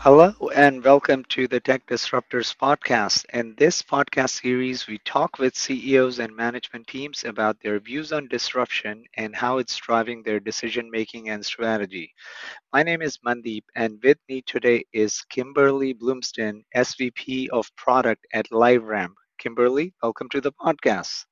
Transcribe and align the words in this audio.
Hello 0.00 0.32
and 0.52 0.82
welcome 0.82 1.24
to 1.28 1.46
the 1.46 1.60
Tech 1.60 1.86
Disruptors 1.86 2.56
podcast. 2.56 3.24
In 3.32 3.54
this 3.56 3.82
podcast 3.82 4.40
series, 4.40 4.88
we 4.88 4.98
talk 5.04 5.38
with 5.38 5.54
CEOs 5.54 6.18
and 6.18 6.34
management 6.34 6.88
teams 6.88 7.22
about 7.24 7.60
their 7.60 7.78
views 7.78 8.10
on 8.12 8.26
disruption 8.26 9.04
and 9.14 9.36
how 9.36 9.58
it's 9.58 9.76
driving 9.76 10.22
their 10.22 10.40
decision 10.40 10.90
making 10.90 11.28
and 11.28 11.44
strategy. 11.46 12.12
My 12.72 12.82
name 12.82 13.02
is 13.02 13.18
Mandeep, 13.18 13.64
and 13.76 14.00
with 14.02 14.18
me 14.28 14.42
today 14.42 14.84
is 14.92 15.22
Kimberly 15.30 15.94
Bloomston, 15.94 16.64
SVP 16.74 17.48
of 17.50 17.70
Product 17.76 18.26
at 18.32 18.50
LiveRamp. 18.50 19.14
Kimberly, 19.38 19.94
welcome 20.02 20.28
to 20.30 20.40
the 20.40 20.52
podcast. 20.52 21.26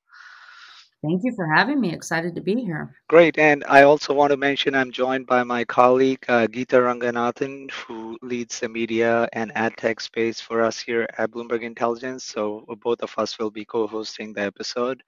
Thank 1.02 1.22
you 1.24 1.32
for 1.34 1.46
having 1.46 1.80
me. 1.80 1.92
Excited 1.92 2.34
to 2.34 2.40
be 2.40 2.56
here. 2.56 2.94
Great. 3.08 3.38
And 3.38 3.64
I 3.68 3.82
also 3.82 4.12
want 4.12 4.32
to 4.32 4.36
mention 4.36 4.74
I'm 4.74 4.90
joined 4.90 5.26
by 5.26 5.42
my 5.42 5.64
colleague, 5.64 6.24
uh, 6.28 6.46
Geetha 6.46 6.76
Ranganathan, 6.76 7.70
who 7.70 8.18
leads 8.20 8.60
the 8.60 8.68
media 8.68 9.28
and 9.32 9.50
ad 9.54 9.76
tech 9.78 10.00
space 10.00 10.40
for 10.40 10.62
us 10.62 10.78
here 10.78 11.08
at 11.16 11.30
Bloomberg 11.30 11.62
Intelligence. 11.62 12.24
So 12.24 12.66
both 12.82 13.00
of 13.02 13.14
us 13.16 13.38
will 13.38 13.50
be 13.50 13.64
co 13.64 13.86
hosting 13.86 14.34
the 14.34 14.42
episode. 14.42 15.02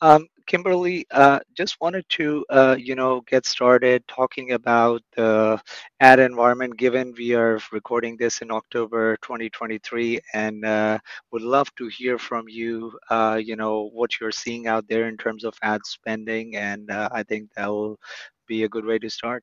Um, 0.00 0.26
Kimberly, 0.46 1.06
uh, 1.10 1.40
just 1.54 1.80
wanted 1.80 2.04
to, 2.10 2.44
uh, 2.50 2.76
you 2.78 2.94
know, 2.94 3.22
get 3.22 3.46
started 3.46 4.06
talking 4.08 4.52
about 4.52 5.02
the 5.16 5.60
ad 6.00 6.18
environment, 6.18 6.76
given 6.76 7.14
we 7.16 7.34
are 7.34 7.58
recording 7.72 8.16
this 8.16 8.42
in 8.42 8.50
October 8.50 9.16
2023, 9.22 10.20
and 10.34 10.64
uh, 10.64 10.98
would 11.32 11.42
love 11.42 11.74
to 11.76 11.88
hear 11.88 12.18
from 12.18 12.46
you, 12.48 12.92
uh, 13.10 13.40
you 13.42 13.56
know, 13.56 13.90
what 13.92 14.20
you're 14.20 14.32
seeing 14.32 14.66
out 14.66 14.86
there 14.88 15.08
in 15.08 15.16
terms 15.24 15.44
of 15.44 15.54
ad 15.62 15.80
spending, 15.84 16.56
and 16.56 16.90
uh, 16.90 17.08
I 17.12 17.22
think 17.22 17.50
that 17.56 17.68
will 17.68 17.98
be 18.46 18.64
a 18.64 18.68
good 18.68 18.84
way 18.84 18.98
to 18.98 19.10
start. 19.10 19.42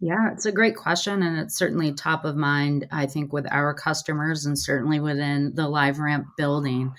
Yeah, 0.00 0.32
it's 0.32 0.46
a 0.46 0.52
great 0.52 0.76
question, 0.76 1.22
and 1.22 1.38
it's 1.38 1.58
certainly 1.58 1.92
top 1.92 2.24
of 2.24 2.34
mind, 2.34 2.88
I 2.90 3.06
think, 3.06 3.34
with 3.34 3.46
our 3.52 3.74
customers 3.74 4.46
and 4.46 4.58
certainly 4.58 4.98
within 4.98 5.54
the 5.54 5.68
LiveRamp 5.68 6.24
building. 6.38 6.94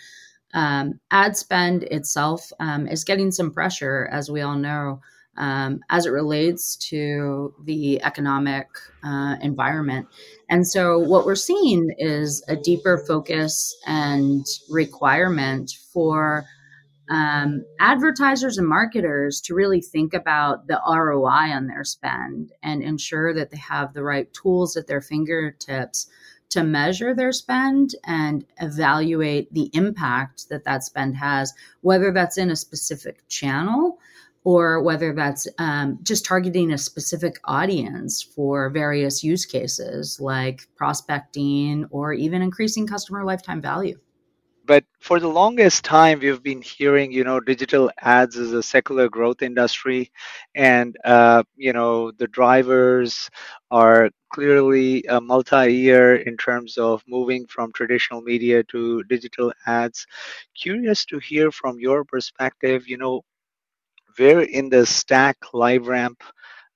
Um, 0.53 0.99
ad 1.09 1.35
spend 1.35 1.83
itself 1.83 2.51
um, 2.59 2.87
is 2.87 3.03
getting 3.03 3.31
some 3.31 3.51
pressure, 3.51 4.07
as 4.11 4.29
we 4.29 4.41
all 4.41 4.55
know, 4.55 5.01
um, 5.37 5.79
as 5.89 6.05
it 6.05 6.11
relates 6.11 6.75
to 6.89 7.55
the 7.63 8.03
economic 8.03 8.67
uh, 9.03 9.37
environment. 9.41 10.07
And 10.49 10.67
so, 10.67 10.99
what 10.99 11.25
we're 11.25 11.35
seeing 11.35 11.95
is 11.97 12.43
a 12.47 12.55
deeper 12.55 13.03
focus 13.07 13.75
and 13.87 14.45
requirement 14.69 15.71
for 15.91 16.45
um, 17.11 17.65
advertisers 17.77 18.57
and 18.57 18.67
marketers 18.67 19.41
to 19.41 19.53
really 19.53 19.81
think 19.81 20.13
about 20.13 20.67
the 20.67 20.81
ROI 20.87 21.51
on 21.51 21.67
their 21.67 21.83
spend 21.83 22.53
and 22.63 22.81
ensure 22.81 23.33
that 23.33 23.51
they 23.51 23.57
have 23.57 23.93
the 23.93 24.01
right 24.01 24.33
tools 24.33 24.77
at 24.77 24.87
their 24.87 25.01
fingertips 25.01 26.07
to 26.51 26.63
measure 26.63 27.13
their 27.13 27.33
spend 27.33 27.95
and 28.05 28.45
evaluate 28.61 29.53
the 29.53 29.69
impact 29.73 30.47
that 30.47 30.63
that 30.63 30.85
spend 30.85 31.17
has, 31.17 31.53
whether 31.81 32.13
that's 32.13 32.37
in 32.37 32.49
a 32.49 32.55
specific 32.55 33.27
channel 33.27 33.99
or 34.45 34.81
whether 34.81 35.13
that's 35.13 35.49
um, 35.57 35.99
just 36.03 36.25
targeting 36.25 36.71
a 36.71 36.77
specific 36.77 37.39
audience 37.43 38.23
for 38.23 38.69
various 38.69 39.21
use 39.21 39.45
cases 39.45 40.17
like 40.21 40.65
prospecting 40.77 41.85
or 41.91 42.13
even 42.13 42.41
increasing 42.41 42.87
customer 42.87 43.25
lifetime 43.25 43.61
value 43.61 43.99
but 44.65 44.83
for 44.99 45.19
the 45.19 45.27
longest 45.27 45.83
time 45.85 46.19
we've 46.19 46.43
been 46.43 46.61
hearing 46.61 47.11
you 47.11 47.23
know 47.23 47.39
digital 47.39 47.89
ads 48.01 48.35
is 48.37 48.53
a 48.53 48.63
secular 48.63 49.09
growth 49.09 49.41
industry. 49.41 50.11
And 50.55 50.95
uh, 51.03 51.43
you 51.55 51.73
know 51.73 52.11
the 52.11 52.27
drivers 52.27 53.29
are 53.71 54.09
clearly 54.33 55.03
a 55.09 55.19
multi-year 55.21 56.15
in 56.15 56.37
terms 56.37 56.77
of 56.77 57.03
moving 57.07 57.45
from 57.47 57.71
traditional 57.73 58.21
media 58.21 58.63
to 58.65 59.03
digital 59.03 59.51
ads. 59.65 60.05
Curious 60.55 61.05
to 61.05 61.19
hear 61.19 61.51
from 61.51 61.79
your 61.79 62.03
perspective 62.05 62.87
you 62.87 62.97
know 62.97 63.21
where 64.17 64.41
in 64.41 64.69
the 64.69 64.85
stack 64.85 65.37
liveramp 65.53 66.17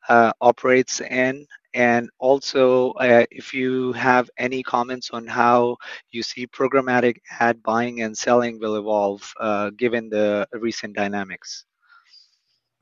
uh, 0.10 0.32
operates 0.42 1.02
in 1.02 1.46
and 1.76 2.10
also 2.20 2.92
uh, 2.94 3.26
if 3.30 3.54
you 3.54 3.92
have 3.92 4.30
any 4.38 4.64
comments 4.64 5.12
on 5.12 5.28
how 5.28 5.76
you 6.10 6.24
see 6.24 6.48
programmatic 6.48 7.18
ad 7.40 7.62
buying 7.62 8.02
and 8.02 8.18
selling 8.18 8.58
will 8.60 8.78
evolve 8.78 9.34
uh, 9.42 9.70
given 9.78 10.10
the 10.10 10.48
recent 10.54 10.96
dynamics. 10.96 11.66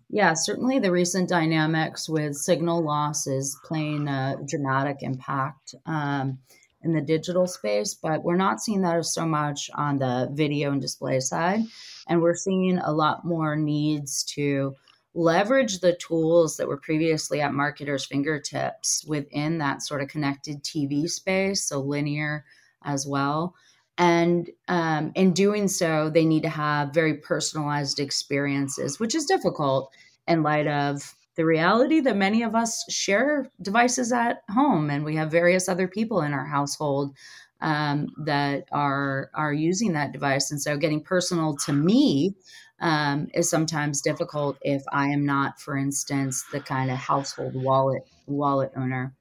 Yeah, 0.09 0.33
certainly 0.33 0.77
the 0.77 0.91
recent 0.91 1.27
dynamics 1.27 2.07
with 2.07 2.35
signal 2.35 2.83
loss 2.83 3.25
is 3.25 3.57
playing 3.65 4.07
a 4.07 4.37
dramatic 4.45 4.97
impact 5.01 5.73
um, 5.87 6.37
in 6.83 6.93
the 6.93 7.01
digital 7.01 7.47
space, 7.47 7.95
but 7.95 8.23
we're 8.23 8.35
not 8.35 8.61
seeing 8.61 8.81
that 8.81 9.03
so 9.05 9.25
much 9.25 9.71
on 9.73 9.97
the 9.97 10.29
video 10.33 10.71
and 10.71 10.79
display 10.79 11.19
side. 11.19 11.61
And 12.09 12.21
we're 12.21 12.35
seeing 12.35 12.77
a 12.77 12.91
lot 12.91 13.25
more 13.25 13.55
needs 13.55 14.23
to 14.35 14.75
leverage 15.15 15.79
the 15.79 15.95
tools 15.95 16.57
that 16.57 16.67
were 16.67 16.77
previously 16.77 17.41
at 17.41 17.53
marketers' 17.53 18.05
fingertips 18.05 19.05
within 19.07 19.57
that 19.59 19.81
sort 19.81 20.01
of 20.01 20.07
connected 20.07 20.63
TV 20.63 21.07
space, 21.09 21.67
so 21.67 21.79
linear 21.79 22.45
as 22.83 23.05
well. 23.05 23.55
And 23.97 24.49
um, 24.67 25.11
in 25.15 25.33
doing 25.33 25.67
so, 25.67 26.09
they 26.09 26.25
need 26.25 26.43
to 26.43 26.49
have 26.49 26.93
very 26.93 27.15
personalized 27.15 27.99
experiences, 27.99 28.99
which 28.99 29.13
is 29.13 29.25
difficult 29.25 29.91
in 30.27 30.41
light 30.41 30.67
of 30.67 31.15
the 31.35 31.45
reality 31.45 31.99
that 31.99 32.15
many 32.15 32.43
of 32.43 32.55
us 32.55 32.83
share 32.89 33.49
devices 33.61 34.11
at 34.11 34.43
home 34.49 34.89
and 34.89 35.03
we 35.03 35.15
have 35.15 35.31
various 35.31 35.67
other 35.67 35.87
people 35.87 36.21
in 36.21 36.33
our 36.33 36.45
household 36.45 37.15
um, 37.61 38.07
that 38.25 38.65
are 38.71 39.31
are 39.33 39.53
using 39.53 39.93
that 39.93 40.11
device 40.11 40.51
and 40.51 40.61
so 40.61 40.77
getting 40.77 41.01
personal 41.01 41.55
to 41.55 41.73
me 41.73 42.35
um, 42.79 43.29
is 43.33 43.49
sometimes 43.49 44.01
difficult 44.01 44.57
if 44.61 44.83
I 44.91 45.07
am 45.07 45.25
not, 45.25 45.59
for 45.59 45.77
instance, 45.77 46.43
the 46.51 46.59
kind 46.59 46.91
of 46.91 46.97
household 46.97 47.53
wallet 47.55 48.03
wallet 48.27 48.71
owner. 48.75 49.13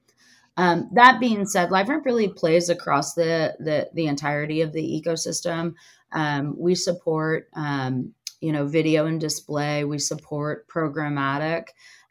Um, 0.56 0.90
that 0.92 1.20
being 1.20 1.46
said, 1.46 1.70
LiveRamp 1.70 2.04
really 2.04 2.28
plays 2.28 2.68
across 2.68 3.14
the, 3.14 3.54
the, 3.58 3.88
the 3.94 4.06
entirety 4.06 4.60
of 4.60 4.72
the 4.72 4.82
ecosystem. 4.82 5.74
Um, 6.12 6.54
we 6.58 6.74
support, 6.74 7.48
um, 7.54 8.12
you 8.40 8.52
know, 8.52 8.66
video 8.66 9.06
and 9.06 9.20
display. 9.20 9.84
We 9.84 9.98
support 9.98 10.69
programmatic, 10.69 11.69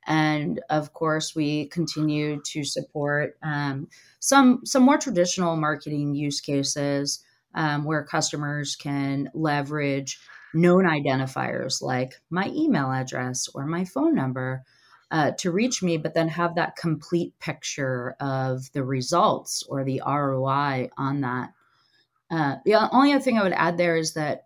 and 0.08 0.59
of 0.69 0.94
course, 0.94 1.35
we 1.35 1.68
continue 1.68 2.41
to 2.46 2.63
support 2.63 3.38
um, 3.44 3.88
some 4.19 4.66
some 4.66 4.84
more 4.84 4.97
traditional 4.97 5.56
marketing 5.56 6.16
use 6.16 6.41
cases 6.41 7.23
um, 7.53 7.84
where 7.84 8.03
customers 8.03 8.75
can 8.75 9.29
leverage 9.35 10.19
known 10.53 10.85
identifiers 10.85 11.81
like 11.81 12.13
my 12.29 12.47
email 12.47 12.91
address 12.91 13.47
or 13.53 13.66
my 13.66 13.85
phone 13.85 14.16
number 14.16 14.63
uh, 15.12 15.31
to 15.39 15.51
reach 15.51 15.84
me, 15.84 15.97
but 15.97 16.13
then 16.13 16.29
have 16.29 16.56
that 16.56 16.75
complete 16.75 17.38
picture 17.39 18.16
of 18.19 18.72
the 18.72 18.84
results 18.84 19.63
or 19.67 19.84
the 19.84 20.01
ROI 20.06 20.90
on 20.97 21.22
that. 21.22 21.53
Uh, 22.29 22.56
the 22.63 22.75
only 22.75 23.11
other 23.11 23.22
thing 23.22 23.38
I 23.38 23.44
would 23.44 23.51
add 23.51 23.78
there 23.78 23.97
is 23.97 24.13
that 24.13 24.45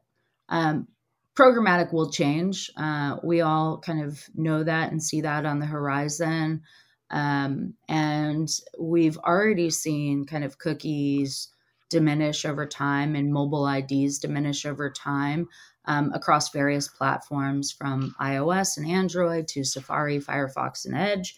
um, 0.50 0.88
programmatic 1.36 1.94
will 1.94 2.10
change. 2.10 2.72
Uh, 2.76 3.18
we 3.24 3.42
all 3.42 3.78
kind 3.78 4.04
of 4.04 4.24
know 4.34 4.64
that 4.64 4.92
and 4.92 5.02
see 5.02 5.22
that 5.22 5.46
on 5.46 5.60
the 5.60 5.68
horizon. 5.68 6.64
Um, 7.12 7.76
and 7.88 8.50
we've 8.80 9.18
already 9.20 9.70
seen 9.70 10.26
kind 10.26 10.44
of 10.44 10.58
cookies 10.58 11.50
diminish 11.90 12.46
over 12.46 12.66
time 12.66 13.16
and 13.16 13.32
mobile 13.32 13.68
IDs 13.68 14.18
diminish 14.18 14.66
over 14.66 14.90
time 14.90 15.48
um, 15.88 16.12
across 16.14 16.50
various 16.52 16.88
platforms 16.88 17.72
from 17.72 18.16
iOS 18.22 18.78
and 18.78 18.88
Android 18.88 19.48
to 19.50 19.64
Safari, 19.64 20.20
Firefox, 20.20 20.86
and 20.86 20.96
Edge, 20.96 21.38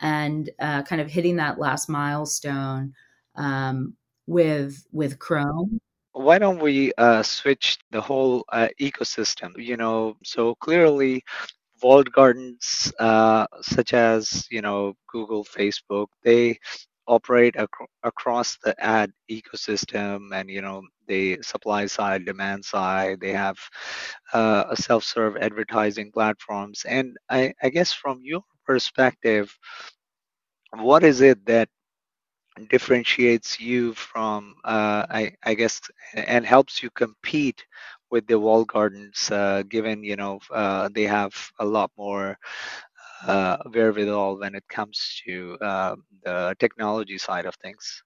and 0.00 0.50
uh, 0.60 0.82
kind 0.82 1.00
of 1.00 1.10
hitting 1.10 1.36
that 1.36 1.58
last 1.58 1.88
milestone 1.88 2.94
um, 3.36 3.94
with 4.26 4.86
with 4.92 5.18
Chrome. 5.18 5.80
Why 6.12 6.38
don't 6.38 6.60
we 6.60 6.92
uh, 6.98 7.22
switch 7.22 7.78
the 7.90 8.00
whole 8.00 8.44
uh, 8.52 8.68
ecosystem? 8.80 9.52
You 9.56 9.76
know, 9.76 10.16
so 10.24 10.54
clearly 10.56 11.22
walled 11.82 12.10
gardens 12.12 12.92
uh, 12.98 13.46
such 13.62 13.92
as 13.94 14.46
you 14.50 14.60
know 14.60 14.94
google 15.10 15.44
facebook 15.44 16.06
they 16.22 16.58
operate 17.08 17.56
ac- 17.58 17.88
across 18.04 18.58
the 18.64 18.74
ad 18.84 19.12
ecosystem 19.30 20.28
and 20.34 20.50
you 20.50 20.62
know 20.62 20.82
the 21.08 21.38
supply 21.42 21.86
side 21.86 22.24
demand 22.26 22.64
side 22.64 23.20
they 23.20 23.32
have 23.32 23.58
uh, 24.34 24.64
a 24.70 24.76
self-serve 24.76 25.36
advertising 25.38 26.12
platforms. 26.12 26.84
And 26.88 27.16
I, 27.30 27.54
I 27.62 27.70
guess 27.70 27.92
from 27.92 28.20
your 28.22 28.42
perspective 28.66 29.56
what 30.76 31.04
is 31.04 31.20
it 31.22 31.44
that 31.46 31.68
differentiates 32.70 33.60
you 33.60 33.94
from 33.94 34.54
uh, 34.64 35.06
I, 35.10 35.32
I 35.44 35.54
guess 35.54 35.80
and 36.14 36.44
helps 36.44 36.82
you 36.82 36.90
compete 36.90 37.64
with 38.10 38.26
the 38.26 38.38
wall 38.38 38.64
gardens 38.64 39.30
uh, 39.30 39.62
given 39.68 40.02
you 40.04 40.16
know 40.16 40.40
uh, 40.52 40.88
they 40.92 41.04
have 41.04 41.34
a 41.60 41.64
lot 41.64 41.90
more 41.96 42.36
uh, 43.26 43.58
wherewithal 43.72 44.38
when 44.38 44.54
it 44.54 44.64
comes 44.68 45.22
to 45.26 45.56
uh, 45.60 45.96
the 46.24 46.54
technology 46.58 47.18
side 47.18 47.46
of 47.46 47.54
things? 47.56 48.02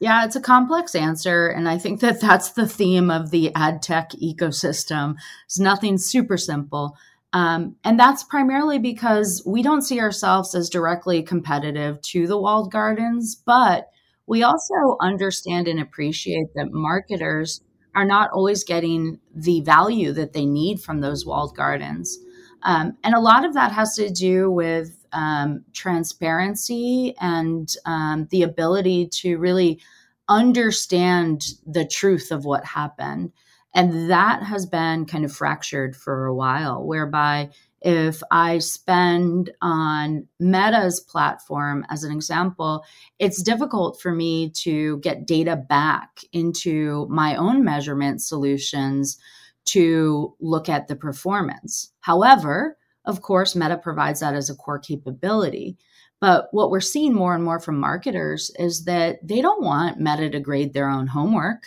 Yeah, 0.00 0.24
it's 0.24 0.36
a 0.36 0.40
complex 0.40 0.94
answer. 0.94 1.46
And 1.46 1.68
I 1.68 1.78
think 1.78 2.00
that 2.00 2.20
that's 2.20 2.52
the 2.52 2.68
theme 2.68 3.10
of 3.10 3.30
the 3.30 3.54
ad 3.54 3.80
tech 3.82 4.10
ecosystem. 4.10 5.14
It's 5.46 5.58
nothing 5.58 5.98
super 5.98 6.36
simple. 6.36 6.96
Um, 7.32 7.76
and 7.84 7.98
that's 7.98 8.22
primarily 8.22 8.78
because 8.78 9.42
we 9.44 9.62
don't 9.62 9.82
see 9.82 10.00
ourselves 10.00 10.54
as 10.54 10.70
directly 10.70 11.22
competitive 11.22 12.00
to 12.02 12.26
the 12.26 12.38
walled 12.38 12.70
gardens, 12.70 13.34
but 13.34 13.88
we 14.26 14.42
also 14.42 14.96
understand 15.00 15.68
and 15.68 15.80
appreciate 15.80 16.46
that 16.54 16.70
marketers 16.70 17.60
are 17.94 18.04
not 18.04 18.30
always 18.32 18.64
getting 18.64 19.18
the 19.34 19.60
value 19.62 20.12
that 20.12 20.32
they 20.32 20.46
need 20.46 20.80
from 20.80 21.00
those 21.00 21.26
walled 21.26 21.56
gardens. 21.56 22.18
Um, 22.64 22.96
and 23.04 23.14
a 23.14 23.20
lot 23.20 23.44
of 23.44 23.54
that 23.54 23.72
has 23.72 23.94
to 23.96 24.10
do 24.10 24.50
with 24.50 25.04
um, 25.12 25.64
transparency 25.72 27.14
and 27.20 27.72
um, 27.84 28.26
the 28.30 28.42
ability 28.42 29.08
to 29.08 29.36
really 29.36 29.80
understand 30.28 31.44
the 31.66 31.86
truth 31.86 32.30
of 32.30 32.44
what 32.44 32.64
happened. 32.64 33.32
And 33.74 34.10
that 34.10 34.42
has 34.42 34.66
been 34.66 35.04
kind 35.04 35.24
of 35.24 35.32
fractured 35.32 35.96
for 35.96 36.26
a 36.26 36.34
while, 36.34 36.86
whereby 36.86 37.50
if 37.82 38.22
I 38.30 38.58
spend 38.58 39.50
on 39.60 40.26
Meta's 40.40 41.00
platform 41.00 41.84
as 41.90 42.02
an 42.02 42.12
example, 42.12 42.82
it's 43.18 43.42
difficult 43.42 44.00
for 44.00 44.12
me 44.12 44.50
to 44.62 44.98
get 45.00 45.26
data 45.26 45.56
back 45.56 46.20
into 46.32 47.06
my 47.10 47.36
own 47.36 47.62
measurement 47.62 48.22
solutions 48.22 49.18
to 49.66 50.34
look 50.40 50.68
at 50.68 50.88
the 50.88 50.96
performance. 50.96 51.92
However, 52.00 52.76
of 53.04 53.22
course, 53.22 53.54
Meta 53.54 53.76
provides 53.76 54.20
that 54.20 54.34
as 54.34 54.48
a 54.48 54.54
core 54.54 54.78
capability. 54.78 55.76
But 56.20 56.48
what 56.52 56.70
we're 56.70 56.80
seeing 56.80 57.12
more 57.12 57.34
and 57.34 57.44
more 57.44 57.60
from 57.60 57.78
marketers 57.78 58.50
is 58.58 58.84
that 58.84 59.18
they 59.26 59.42
don't 59.42 59.62
want 59.62 60.00
Meta 60.00 60.30
to 60.30 60.40
grade 60.40 60.72
their 60.72 60.88
own 60.88 61.06
homework. 61.06 61.64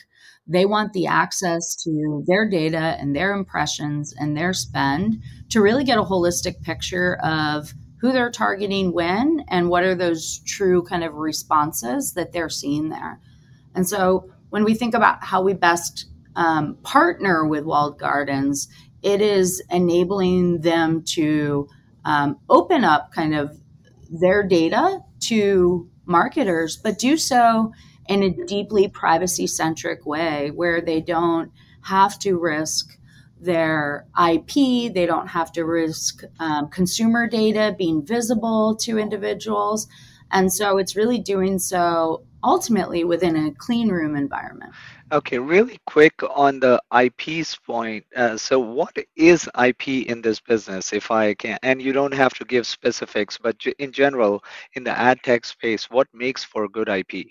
They 0.48 0.66
want 0.66 0.94
the 0.94 1.08
access 1.08 1.76
to 1.84 2.24
their 2.26 2.50
data 2.50 2.96
and 3.00 3.16
their 3.16 3.34
impressions 3.34 4.16
and 4.18 4.36
their 4.36 4.54
spend 4.54 5.22
to 5.50 5.62
really 5.62 5.84
get 5.84 6.00
a 6.00 6.04
holistic 6.04 6.62
picture 6.62 7.18
of 7.18 7.74
who 8.00 8.12
they're 8.12 8.32
targeting 8.32 8.94
when 8.94 9.44
and 9.50 9.70
what 9.70 9.84
are 9.84 9.96
those 9.96 10.40
true 10.46 10.84
kind 10.84 11.04
of 11.04 11.16
responses 11.16 12.14
that 12.14 12.32
they're 12.32 12.50
seeing 12.50 12.90
there. 12.90 13.20
And 13.76 13.88
so 13.88 14.32
when 14.50 14.64
we 14.64 14.74
think 14.74 14.94
about 14.94 15.24
how 15.24 15.42
we 15.42 15.54
best 15.54 16.08
um, 16.38 16.75
partner 16.84 17.45
with 17.45 17.66
walled 17.66 18.00
gardens, 18.00 18.69
it 19.01 19.22
is 19.22 19.62
enabling 19.69 20.62
them 20.62 21.04
to 21.04 21.68
um, 22.06 22.39
open 22.50 22.84
up 22.86 23.12
kind 23.12 23.36
of 23.36 23.60
their 24.10 24.44
data 24.44 25.00
to 25.19 25.89
marketers, 26.06 26.78
but 26.78 27.00
do 27.00 27.18
so 27.18 27.74
in 28.07 28.24
a 28.24 28.30
deeply 28.45 28.88
privacy 28.88 29.48
centric 29.48 30.06
way 30.06 30.51
where 30.51 30.80
they 30.80 31.01
don't 31.01 31.51
have 31.81 32.18
to 32.19 32.38
risk 32.38 32.98
their 33.40 34.06
IP, 34.31 34.94
they 34.94 35.06
don't 35.06 35.28
have 35.28 35.51
to 35.51 35.66
risk 35.66 36.24
um, 36.40 36.69
consumer 36.69 37.28
data 37.28 37.75
being 37.78 38.06
visible 38.06 38.75
to 38.75 38.98
individuals. 38.98 39.88
And 40.31 40.51
so 40.54 40.78
it's 40.78 40.95
really 40.95 41.19
doing 41.19 41.60
so 41.60 42.24
ultimately 42.44 43.04
within 43.04 43.36
a 43.36 43.51
clean 43.51 43.90
room 43.90 44.16
environment. 44.16 44.74
Okay, 45.09 45.39
really 45.39 45.80
quick 45.86 46.21
on 46.36 46.59
the 46.59 46.81
IP's 46.94 47.56
point. 47.56 48.06
Uh, 48.13 48.36
so, 48.36 48.59
what 48.59 48.98
is 49.15 49.50
IP 49.57 49.88
in 50.06 50.21
this 50.21 50.42
business, 50.42 50.92
if 50.92 51.12
I 51.12 51.33
can? 51.33 51.57
And 51.63 51.81
you 51.81 51.94
don't 51.94 52.13
have 52.13 52.33
to 52.33 52.44
give 52.44 52.68
specifics, 52.68 53.38
but 53.38 53.56
in 53.80 53.94
general, 53.94 54.44
in 54.74 54.83
the 54.83 54.92
ad 54.92 55.24
tech 55.24 55.45
space, 55.45 55.89
what 55.89 56.07
makes 56.13 56.44
for 56.44 56.68
good 56.68 56.89
IP? 56.89 57.27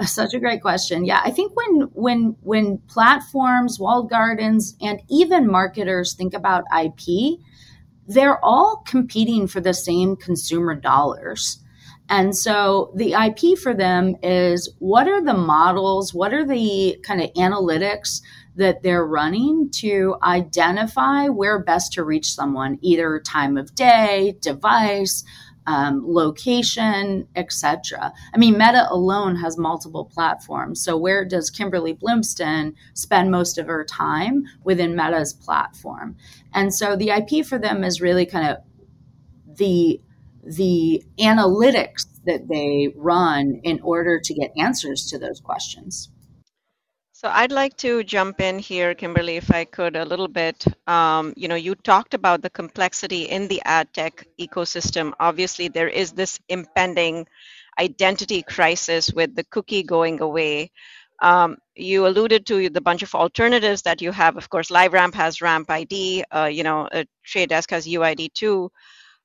Such 0.04 0.34
a 0.34 0.38
great 0.38 0.60
question. 0.60 1.06
Yeah, 1.06 1.22
I 1.24 1.30
think 1.30 1.56
when 1.56 1.88
when 1.94 2.36
when 2.42 2.76
platforms, 2.88 3.80
walled 3.80 4.10
gardens, 4.10 4.76
and 4.82 5.00
even 5.08 5.50
marketers 5.50 6.12
think 6.12 6.34
about 6.34 6.64
IP, 6.78 7.38
they're 8.06 8.44
all 8.44 8.82
competing 8.86 9.46
for 9.46 9.62
the 9.62 9.72
same 9.72 10.14
consumer 10.14 10.74
dollars. 10.74 11.58
And 12.08 12.36
so 12.36 12.92
the 12.94 13.14
IP 13.14 13.58
for 13.58 13.74
them 13.74 14.16
is 14.22 14.72
what 14.78 15.08
are 15.08 15.22
the 15.22 15.34
models, 15.34 16.14
what 16.14 16.32
are 16.32 16.46
the 16.46 16.98
kind 17.02 17.20
of 17.20 17.32
analytics 17.34 18.20
that 18.54 18.82
they're 18.82 19.06
running 19.06 19.70
to 19.70 20.16
identify 20.22 21.28
where 21.28 21.62
best 21.62 21.92
to 21.94 22.04
reach 22.04 22.32
someone, 22.32 22.78
either 22.80 23.20
time 23.20 23.56
of 23.56 23.74
day, 23.74 24.36
device, 24.40 25.24
um, 25.66 26.02
location, 26.06 27.26
etc. 27.34 28.12
I 28.32 28.38
mean, 28.38 28.54
Meta 28.54 28.86
alone 28.88 29.36
has 29.36 29.58
multiple 29.58 30.04
platforms. 30.04 30.82
So 30.82 30.96
where 30.96 31.24
does 31.24 31.50
Kimberly 31.50 31.92
Bloomston 31.92 32.74
spend 32.94 33.30
most 33.30 33.58
of 33.58 33.66
her 33.66 33.84
time 33.84 34.44
within 34.62 34.94
Meta's 34.94 35.32
platform? 35.32 36.16
And 36.54 36.72
so 36.72 36.96
the 36.96 37.10
IP 37.10 37.44
for 37.44 37.58
them 37.58 37.82
is 37.82 38.00
really 38.00 38.26
kind 38.26 38.48
of 38.48 38.58
the 39.56 40.00
the 40.46 41.02
analytics 41.18 42.06
that 42.24 42.48
they 42.48 42.92
run 42.96 43.60
in 43.64 43.80
order 43.80 44.20
to 44.20 44.34
get 44.34 44.52
answers 44.56 45.06
to 45.06 45.18
those 45.18 45.40
questions. 45.40 46.10
So 47.12 47.28
I'd 47.32 47.50
like 47.50 47.76
to 47.78 48.04
jump 48.04 48.42
in 48.42 48.58
here, 48.58 48.94
Kimberly, 48.94 49.36
if 49.36 49.50
I 49.50 49.64
could, 49.64 49.96
a 49.96 50.04
little 50.04 50.28
bit. 50.28 50.66
Um, 50.86 51.32
you 51.34 51.48
know, 51.48 51.54
you 51.54 51.74
talked 51.74 52.12
about 52.12 52.42
the 52.42 52.50
complexity 52.50 53.22
in 53.22 53.48
the 53.48 53.62
ad 53.64 53.92
tech 53.94 54.26
ecosystem. 54.38 55.12
Obviously, 55.18 55.68
there 55.68 55.88
is 55.88 56.12
this 56.12 56.38
impending 56.50 57.26
identity 57.80 58.42
crisis 58.42 59.12
with 59.14 59.34
the 59.34 59.44
cookie 59.44 59.82
going 59.82 60.20
away. 60.20 60.70
Um, 61.22 61.56
you 61.74 62.06
alluded 62.06 62.44
to 62.46 62.68
the 62.68 62.82
bunch 62.82 63.02
of 63.02 63.14
alternatives 63.14 63.80
that 63.82 64.02
you 64.02 64.12
have. 64.12 64.36
Of 64.36 64.50
course, 64.50 64.70
LiveRamp 64.70 65.14
has 65.14 65.40
Ramp 65.40 65.70
ID. 65.70 66.22
Uh, 66.30 66.50
you 66.52 66.64
know, 66.64 66.86
Trade 67.24 67.48
Desk 67.48 67.70
has 67.70 67.86
UID 67.86 68.34
too 68.34 68.70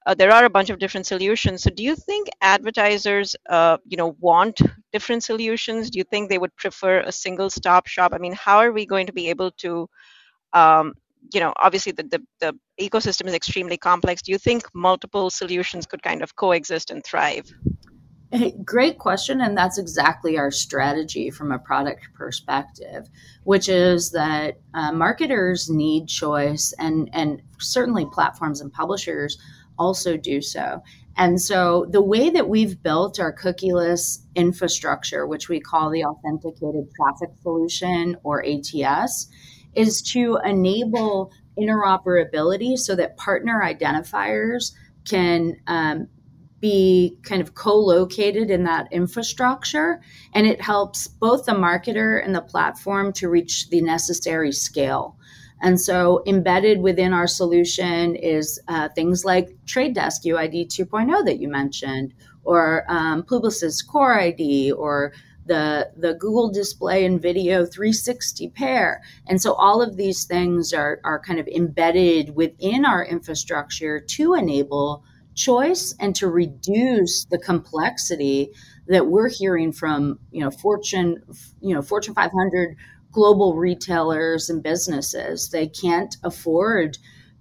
uh, 0.05 0.15
there 0.15 0.31
are 0.31 0.45
a 0.45 0.49
bunch 0.49 0.69
of 0.69 0.79
different 0.79 1.05
solutions. 1.05 1.63
So 1.63 1.69
do 1.69 1.83
you 1.83 1.95
think 1.95 2.27
advertisers, 2.41 3.35
uh, 3.49 3.77
you 3.85 3.97
know, 3.97 4.15
want 4.19 4.59
different 4.91 5.23
solutions? 5.23 5.89
Do 5.89 5.99
you 5.99 6.03
think 6.05 6.29
they 6.29 6.39
would 6.39 6.55
prefer 6.55 7.01
a 7.01 7.11
single 7.11 7.49
stop 7.49 7.87
shop? 7.87 8.11
I 8.13 8.17
mean, 8.17 8.33
how 8.33 8.57
are 8.57 8.71
we 8.71 8.85
going 8.85 9.05
to 9.07 9.13
be 9.13 9.29
able 9.29 9.51
to, 9.57 9.87
um, 10.53 10.93
you 11.31 11.39
know, 11.39 11.53
obviously 11.57 11.91
the, 11.91 12.03
the, 12.03 12.21
the 12.39 12.89
ecosystem 12.89 13.27
is 13.27 13.35
extremely 13.35 13.77
complex. 13.77 14.23
Do 14.23 14.31
you 14.31 14.39
think 14.39 14.63
multiple 14.73 15.29
solutions 15.29 15.85
could 15.85 16.01
kind 16.01 16.23
of 16.23 16.35
coexist 16.35 16.89
and 16.89 17.03
thrive? 17.03 17.53
Great 18.65 18.97
question. 18.97 19.41
And 19.41 19.55
that's 19.55 19.77
exactly 19.77 20.37
our 20.37 20.49
strategy 20.49 21.29
from 21.29 21.51
a 21.51 21.59
product 21.59 22.07
perspective, 22.15 23.07
which 23.43 23.69
is 23.69 24.09
that 24.11 24.57
uh, 24.73 24.91
marketers 24.91 25.69
need 25.69 26.07
choice 26.07 26.73
and, 26.79 27.09
and 27.13 27.41
certainly 27.59 28.07
platforms 28.11 28.61
and 28.61 28.71
publishers 28.73 29.37
also 29.81 30.17
do 30.17 30.41
so. 30.41 30.83
And 31.17 31.41
so 31.41 31.87
the 31.89 32.01
way 32.01 32.29
that 32.29 32.47
we've 32.47 32.81
built 32.81 33.19
our 33.19 33.35
cookieless 33.35 34.19
infrastructure, 34.35 35.27
which 35.27 35.49
we 35.49 35.59
call 35.59 35.89
the 35.89 36.05
authenticated 36.05 36.89
traffic 36.95 37.29
solution 37.41 38.15
or 38.23 38.45
ATS, 38.45 39.27
is 39.75 40.01
to 40.13 40.39
enable 40.45 41.31
interoperability 41.59 42.77
so 42.77 42.95
that 42.95 43.17
partner 43.17 43.61
identifiers 43.61 44.71
can 45.05 45.55
um, 45.67 46.07
be 46.61 47.17
kind 47.23 47.41
of 47.41 47.55
co-located 47.55 48.51
in 48.51 48.63
that 48.63 48.87
infrastructure 48.91 49.99
and 50.33 50.45
it 50.45 50.61
helps 50.61 51.07
both 51.07 51.45
the 51.45 51.51
marketer 51.51 52.23
and 52.23 52.35
the 52.35 52.41
platform 52.41 53.11
to 53.11 53.27
reach 53.27 53.67
the 53.69 53.81
necessary 53.81 54.51
scale 54.51 55.17
and 55.61 55.79
so, 55.79 56.23
embedded 56.25 56.81
within 56.81 57.13
our 57.13 57.27
solution 57.27 58.15
is 58.15 58.59
uh, 58.67 58.89
things 58.89 59.23
like 59.23 59.55
Trade 59.67 59.93
Desk 59.93 60.23
UID 60.23 60.67
2.0 60.67 61.25
that 61.25 61.39
you 61.39 61.47
mentioned, 61.47 62.13
or 62.43 62.83
um, 62.89 63.21
Publicis 63.23 63.85
Core 63.85 64.19
ID, 64.19 64.71
or 64.71 65.13
the 65.45 65.91
the 65.95 66.15
Google 66.15 66.51
Display 66.51 67.05
and 67.05 67.21
Video 67.21 67.65
360 67.65 68.49
PAIR. 68.49 69.01
And 69.27 69.39
so, 69.39 69.53
all 69.53 69.83
of 69.83 69.97
these 69.97 70.25
things 70.25 70.73
are 70.73 70.99
are 71.03 71.19
kind 71.19 71.39
of 71.39 71.47
embedded 71.47 72.35
within 72.35 72.83
our 72.83 73.05
infrastructure 73.05 73.99
to 73.99 74.33
enable 74.33 75.03
choice 75.35 75.93
and 75.99 76.15
to 76.15 76.27
reduce 76.27 77.25
the 77.25 77.37
complexity 77.37 78.49
that 78.87 79.07
we're 79.07 79.29
hearing 79.29 79.71
from 79.71 80.19
you 80.31 80.41
know 80.41 80.49
Fortune 80.49 81.21
you 81.61 81.75
know 81.75 81.83
Fortune 81.83 82.15
500 82.15 82.75
global 83.11 83.55
retailers 83.55 84.49
and 84.49 84.63
businesses. 84.63 85.49
They 85.49 85.67
can't 85.67 86.15
afford 86.23 86.97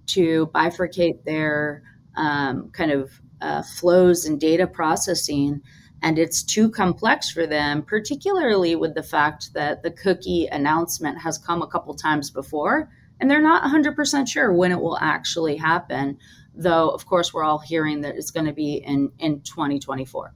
to 0.06 0.46
bifurcate 0.54 1.24
their 1.24 1.82
um, 2.16 2.70
kind 2.70 2.90
of 2.90 3.12
uh, 3.40 3.62
flows 3.62 4.24
and 4.26 4.40
data 4.40 4.66
processing. 4.66 5.62
And 6.02 6.18
it's 6.18 6.42
too 6.42 6.70
complex 6.70 7.30
for 7.30 7.46
them, 7.46 7.82
particularly 7.82 8.74
with 8.74 8.94
the 8.94 9.02
fact 9.02 9.52
that 9.54 9.82
the 9.82 9.90
cookie 9.90 10.46
announcement 10.50 11.18
has 11.20 11.38
come 11.38 11.62
a 11.62 11.66
couple 11.66 11.94
times 11.94 12.30
before 12.30 12.90
and 13.20 13.30
they're 13.30 13.42
not 13.42 13.62
100% 13.62 14.28
sure 14.28 14.52
when 14.52 14.72
it 14.72 14.80
will 14.80 14.98
actually 14.98 15.56
happen. 15.56 16.18
though 16.54 16.88
of 16.90 17.06
course 17.06 17.32
we're 17.32 17.44
all 17.44 17.60
hearing 17.60 18.00
that 18.00 18.16
it's 18.16 18.32
going 18.32 18.46
to 18.46 18.52
be 18.52 18.74
in 18.74 19.08
in 19.20 19.40
2024 19.42 20.34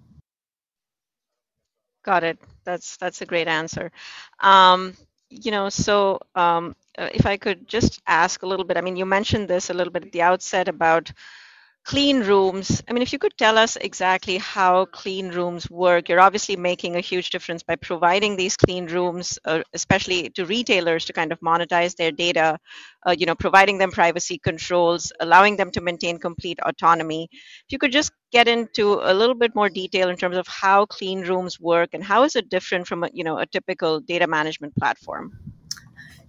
got 2.05 2.23
it 2.23 2.39
that's 2.63 2.97
that's 2.99 3.21
a 3.21 3.27
great 3.27 3.49
answer 3.49 3.91
um, 4.41 4.95
you 5.43 5.51
know 5.51 5.69
so 5.69 6.19
um, 6.35 6.75
uh, 6.99 7.09
if 7.13 7.27
i 7.27 7.37
could 7.37 7.67
just 7.69 8.01
ask 8.07 8.43
a 8.43 8.47
little 8.47 8.65
bit 8.65 8.77
i 8.77 8.81
mean 8.81 8.97
you 8.97 9.07
mentioned 9.07 9.49
this 9.49 9.71
a 9.71 9.75
little 9.75 9.93
bit 9.93 10.05
at 10.05 10.13
the 10.13 10.23
outset 10.23 10.69
about 10.69 11.13
clean 11.85 12.21
rooms. 12.21 12.83
I 12.89 12.93
mean 12.95 13.03
if 13.03 13.13
you 13.13 13.19
could 13.19 13.37
tell 13.37 13.59
us 13.59 13.77
exactly 13.77 14.39
how 14.39 14.87
clean 14.87 15.29
rooms 15.29 15.71
work 15.71 16.09
you're 16.09 16.21
obviously 16.21 16.57
making 16.57 16.97
a 16.97 17.01
huge 17.01 17.29
difference 17.29 17.63
by 17.63 17.77
providing 17.77 18.37
these 18.37 18.57
clean 18.57 18.87
rooms 18.87 19.39
uh, 19.45 19.63
especially 19.75 20.31
to 20.31 20.47
retailers 20.47 21.05
to 21.05 21.13
kind 21.13 21.31
of 21.31 21.41
monetize 21.41 21.95
their 21.95 22.11
data 22.11 22.59
uh, 23.07 23.15
you 23.17 23.27
know 23.27 23.35
providing 23.35 23.77
them 23.77 23.91
privacy 23.91 24.39
controls 24.39 25.13
allowing 25.21 25.57
them 25.57 25.71
to 25.71 25.83
maintain 25.83 26.19
complete 26.19 26.59
autonomy. 26.65 27.29
If 27.31 27.71
you 27.73 27.79
could 27.79 27.93
just 27.93 28.13
get 28.33 28.49
into 28.49 29.01
a 29.03 29.13
little 29.13 29.35
bit 29.35 29.55
more 29.55 29.69
detail 29.69 30.09
in 30.09 30.17
terms 30.17 30.39
of 30.39 30.49
how 30.49 30.87
clean 30.87 31.21
rooms 31.21 31.61
work 31.61 31.91
and 31.93 32.03
how 32.03 32.25
is 32.25 32.35
it 32.35 32.49
different 32.49 32.87
from 32.87 33.05
a, 33.05 33.11
you 33.13 33.25
know 33.25 33.39
a 33.39 33.47
typical 33.47 34.01
data 34.01 34.27
management 34.27 34.75
platform 34.77 35.54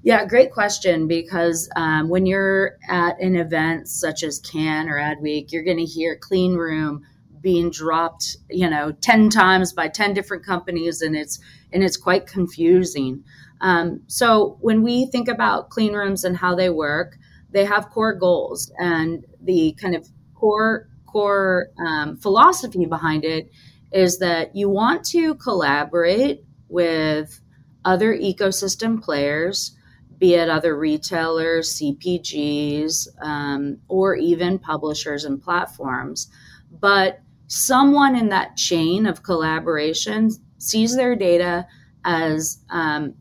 yeah, 0.06 0.24
great 0.24 0.52
question. 0.52 1.08
Because 1.08 1.68
um, 1.76 2.10
when 2.10 2.28
you're 2.28 2.78
at 2.88 3.20
an 3.20 3.36
event 3.36 3.88
such 3.88 4.22
as 4.22 4.38
Cannes 4.40 4.88
or 4.88 4.98
Adweek, 4.98 5.52
you're 5.52 5.64
going 5.64 5.80
to 5.80 5.84
hear 5.84 6.16
clean 6.16 6.54
room 6.54 7.02
being 7.42 7.72
dropped, 7.72 8.38
you 8.52 8.70
know, 8.70 8.92
ten 8.92 9.32
times 9.32 9.74
by 9.74 9.88
ten 9.88 10.14
different 10.14 10.46
companies, 10.46 11.02
and 11.02 11.16
it's 11.16 11.40
and 11.74 11.84
it's 11.84 11.98
quite 11.98 12.28
confusing. 12.28 13.24
Um, 13.62 14.02
so 14.06 14.60
when 14.62 14.84
we 14.84 15.08
think 15.08 15.28
about 15.28 15.72
clean 15.72 15.94
rooms 15.94 16.24
and 16.24 16.38
how 16.38 16.54
they 16.54 16.70
work, 16.70 17.18
they 17.50 17.66
have 17.66 17.90
core 17.90 18.14
goals, 18.14 18.72
and 18.78 19.26
the 19.42 19.76
kind 19.82 19.96
of 19.96 20.08
core 20.36 20.88
core 21.08 21.70
um, 21.80 22.16
philosophy 22.18 22.86
behind 22.86 23.26
it 23.26 23.50
is 23.92 24.20
that 24.20 24.56
you 24.56 24.70
want 24.70 25.04
to 25.06 25.34
collaborate 25.34 26.44
with 26.70 27.42
other 27.84 28.16
ecosystem 28.16 29.02
players 29.02 29.76
be 30.18 30.36
it 30.36 30.50
other 30.50 30.78
retailers, 30.78 31.80
CPGs, 31.80 33.08
um, 33.22 33.78
or 33.88 34.16
even 34.16 34.60
publishers 34.60 35.26
and 35.26 35.42
platforms. 35.42 36.30
But 36.72 37.20
someone 37.48 38.16
in 38.16 38.30
that 38.30 38.56
chain 38.56 39.06
of 39.06 39.24
collaboration 39.24 40.32
sees 40.58 40.96
their 40.96 41.16
data 41.16 41.68
as 42.04 42.60
um, 42.70 43.14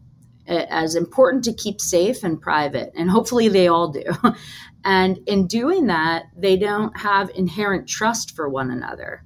as 0.47 0.95
important 0.95 1.43
to 1.45 1.55
keep 1.55 1.81
safe 1.81 2.23
and 2.23 2.41
private, 2.41 2.93
and 2.95 3.11
hopefully 3.11 3.49
they 3.49 3.69
all 3.69 3.89
do. 3.89 4.05
and 4.85 5.19
in 5.27 5.47
doing 5.47 5.87
that, 5.87 6.25
they 6.37 6.57
don't 6.57 6.97
have 6.99 7.31
inherent 7.31 7.89
trust 7.89 8.37
for 8.37 8.49
one 8.49 8.71
another. 8.71 9.25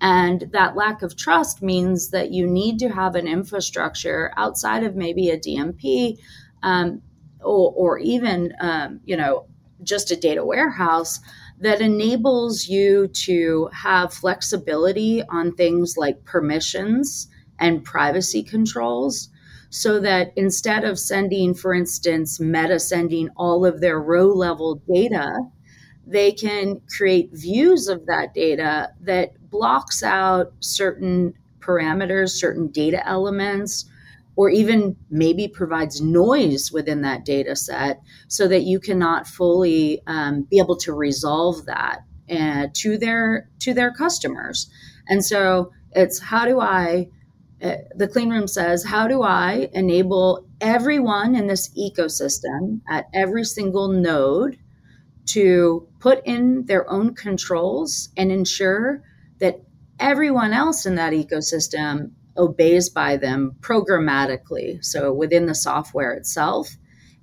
And 0.00 0.44
that 0.52 0.76
lack 0.76 1.02
of 1.02 1.16
trust 1.16 1.62
means 1.62 2.10
that 2.10 2.30
you 2.30 2.46
need 2.46 2.78
to 2.80 2.88
have 2.88 3.14
an 3.14 3.26
infrastructure 3.26 4.32
outside 4.36 4.84
of 4.84 4.94
maybe 4.94 5.30
a 5.30 5.38
DMP 5.38 6.18
um, 6.62 7.02
or, 7.42 7.72
or 7.74 7.98
even 7.98 8.52
um, 8.60 9.00
you 9.04 9.16
know 9.16 9.46
just 9.82 10.10
a 10.10 10.16
data 10.16 10.44
warehouse 10.44 11.20
that 11.60 11.80
enables 11.80 12.68
you 12.68 13.08
to 13.08 13.68
have 13.72 14.12
flexibility 14.12 15.22
on 15.28 15.52
things 15.54 15.96
like 15.96 16.24
permissions 16.24 17.28
and 17.58 17.84
privacy 17.84 18.42
controls 18.42 19.28
so 19.70 20.00
that 20.00 20.32
instead 20.36 20.84
of 20.84 20.98
sending 20.98 21.54
for 21.54 21.74
instance 21.74 22.40
meta 22.40 22.78
sending 22.78 23.28
all 23.36 23.66
of 23.66 23.80
their 23.80 24.00
row 24.00 24.26
level 24.26 24.80
data 24.92 25.28
they 26.06 26.32
can 26.32 26.80
create 26.96 27.28
views 27.32 27.86
of 27.86 28.06
that 28.06 28.32
data 28.32 28.90
that 29.00 29.30
blocks 29.50 30.02
out 30.02 30.52
certain 30.60 31.34
parameters 31.60 32.30
certain 32.30 32.68
data 32.68 33.06
elements 33.06 33.84
or 34.38 34.48
even 34.48 34.94
maybe 35.10 35.48
provides 35.48 36.00
noise 36.00 36.70
within 36.70 37.02
that 37.02 37.24
data 37.24 37.56
set 37.56 38.00
so 38.28 38.46
that 38.46 38.62
you 38.62 38.78
cannot 38.78 39.26
fully 39.26 40.00
um, 40.06 40.46
be 40.48 40.60
able 40.60 40.76
to 40.76 40.92
resolve 40.92 41.66
that 41.66 42.04
uh, 42.30 42.68
to 42.72 42.96
their 42.96 43.50
to 43.58 43.74
their 43.74 43.92
customers. 43.92 44.70
And 45.08 45.24
so 45.24 45.72
it's 45.90 46.20
how 46.20 46.44
do 46.44 46.60
i 46.60 47.08
uh, 47.62 47.74
the 47.96 48.06
clean 48.06 48.30
room 48.30 48.46
says 48.46 48.84
how 48.84 49.08
do 49.08 49.22
i 49.22 49.68
enable 49.72 50.46
everyone 50.60 51.34
in 51.34 51.48
this 51.48 51.70
ecosystem 51.76 52.80
at 52.88 53.06
every 53.12 53.42
single 53.42 53.88
node 53.88 54.56
to 55.24 55.88
put 55.98 56.24
in 56.24 56.64
their 56.66 56.88
own 56.88 57.14
controls 57.14 58.10
and 58.16 58.30
ensure 58.30 59.02
that 59.40 59.62
everyone 59.98 60.52
else 60.52 60.86
in 60.86 60.94
that 60.94 61.12
ecosystem 61.12 62.12
obeys 62.38 62.88
by 62.88 63.16
them 63.16 63.56
programmatically, 63.60 64.84
so 64.84 65.12
within 65.12 65.46
the 65.46 65.54
software 65.54 66.12
itself 66.12 66.68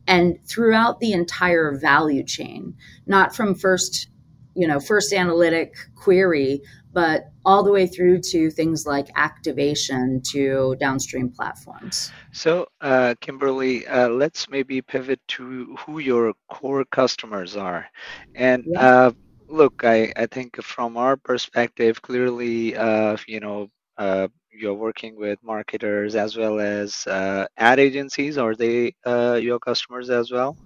and 0.08 0.38
throughout 0.48 1.00
the 1.00 1.14
entire 1.14 1.78
value 1.78 2.24
chain, 2.24 2.76
not 3.08 3.36
from 3.36 3.56
first, 3.56 4.10
you 4.56 4.68
know, 4.68 4.80
first 4.80 5.14
analytic 5.14 5.76
query, 5.96 6.62
but 6.94 7.26
all 7.44 7.64
the 7.64 7.72
way 7.72 7.88
through 7.88 8.20
to 8.22 8.50
things 8.50 8.86
like 8.86 9.08
activation 9.16 10.22
to 10.22 10.76
downstream 10.80 11.30
platforms. 11.30 12.12
So, 12.32 12.68
uh, 12.82 13.16
Kimberly, 13.20 13.86
uh, 13.88 14.10
let's 14.10 14.50
maybe 14.50 14.82
pivot 14.82 15.20
to 15.30 15.76
who 15.80 16.00
your 16.00 16.34
core 16.50 16.86
customers 16.86 17.58
are. 17.58 17.88
And 18.36 18.64
yeah. 18.68 18.80
uh, 18.82 19.12
look, 19.48 19.84
I, 19.84 20.14
I 20.16 20.28
think 20.28 20.62
from 20.62 20.96
our 20.96 21.18
perspective, 21.18 22.02
clearly, 22.02 22.78
uh, 22.78 23.18
you 23.28 23.40
know, 23.40 23.70
uh, 23.98 24.28
you're 24.58 24.74
working 24.74 25.16
with 25.18 25.40
marketers 25.44 26.16
as 26.16 26.38
well 26.38 26.60
as 26.60 27.06
uh, 27.08 27.46
ad 27.58 27.80
agencies. 27.80 28.38
Are 28.38 28.56
they 28.56 28.96
uh, 29.06 29.40
your 29.42 29.60
customers 29.60 30.10
as 30.10 30.32
well? 30.32 30.58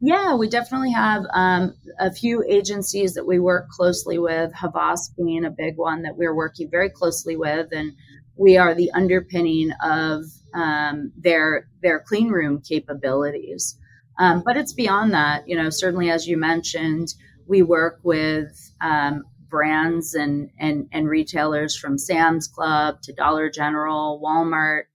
Yeah, 0.00 0.34
we 0.34 0.48
definitely 0.48 0.92
have 0.92 1.24
um, 1.32 1.74
a 1.98 2.12
few 2.12 2.44
agencies 2.46 3.14
that 3.14 3.26
we 3.26 3.38
work 3.38 3.68
closely 3.70 4.18
with, 4.18 4.52
Havas 4.52 5.08
being 5.16 5.46
a 5.46 5.50
big 5.50 5.78
one 5.78 6.02
that 6.02 6.16
we're 6.16 6.34
working 6.34 6.68
very 6.70 6.90
closely 6.90 7.36
with, 7.36 7.68
and 7.72 7.92
we 8.36 8.58
are 8.58 8.74
the 8.74 8.90
underpinning 8.92 9.70
of 9.82 10.24
um, 10.52 11.10
their 11.16 11.68
their 11.82 12.00
clean 12.00 12.28
room 12.28 12.60
capabilities. 12.60 13.78
Um, 14.18 14.42
but 14.44 14.56
it's 14.56 14.72
beyond 14.72 15.14
that. 15.14 15.48
You 15.48 15.56
know, 15.56 15.70
certainly 15.70 16.10
as 16.10 16.26
you 16.26 16.36
mentioned, 16.36 17.14
we 17.46 17.62
work 17.62 18.00
with 18.02 18.72
um, 18.80 19.24
brands 19.54 20.14
and, 20.14 20.50
and, 20.58 20.88
and 20.90 21.08
retailers 21.08 21.76
from 21.76 21.96
Sam's 21.96 22.48
Club 22.48 23.00
to 23.02 23.12
Dollar 23.12 23.48
General, 23.48 24.20
Walmart, 24.20 24.86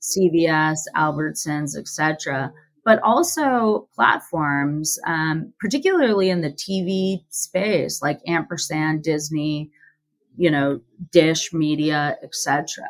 CVS, 0.00 0.78
Albertsons, 0.94 1.76
etc., 1.76 2.52
but 2.84 3.02
also 3.02 3.88
platforms, 3.92 5.00
um, 5.04 5.52
particularly 5.58 6.30
in 6.30 6.42
the 6.42 6.52
TV 6.52 7.24
space, 7.30 8.02
like 8.02 8.20
Ampersand, 8.28 9.02
Disney, 9.02 9.72
you 10.36 10.48
know, 10.48 10.80
Dish 11.10 11.52
Media, 11.52 12.16
etc. 12.22 12.84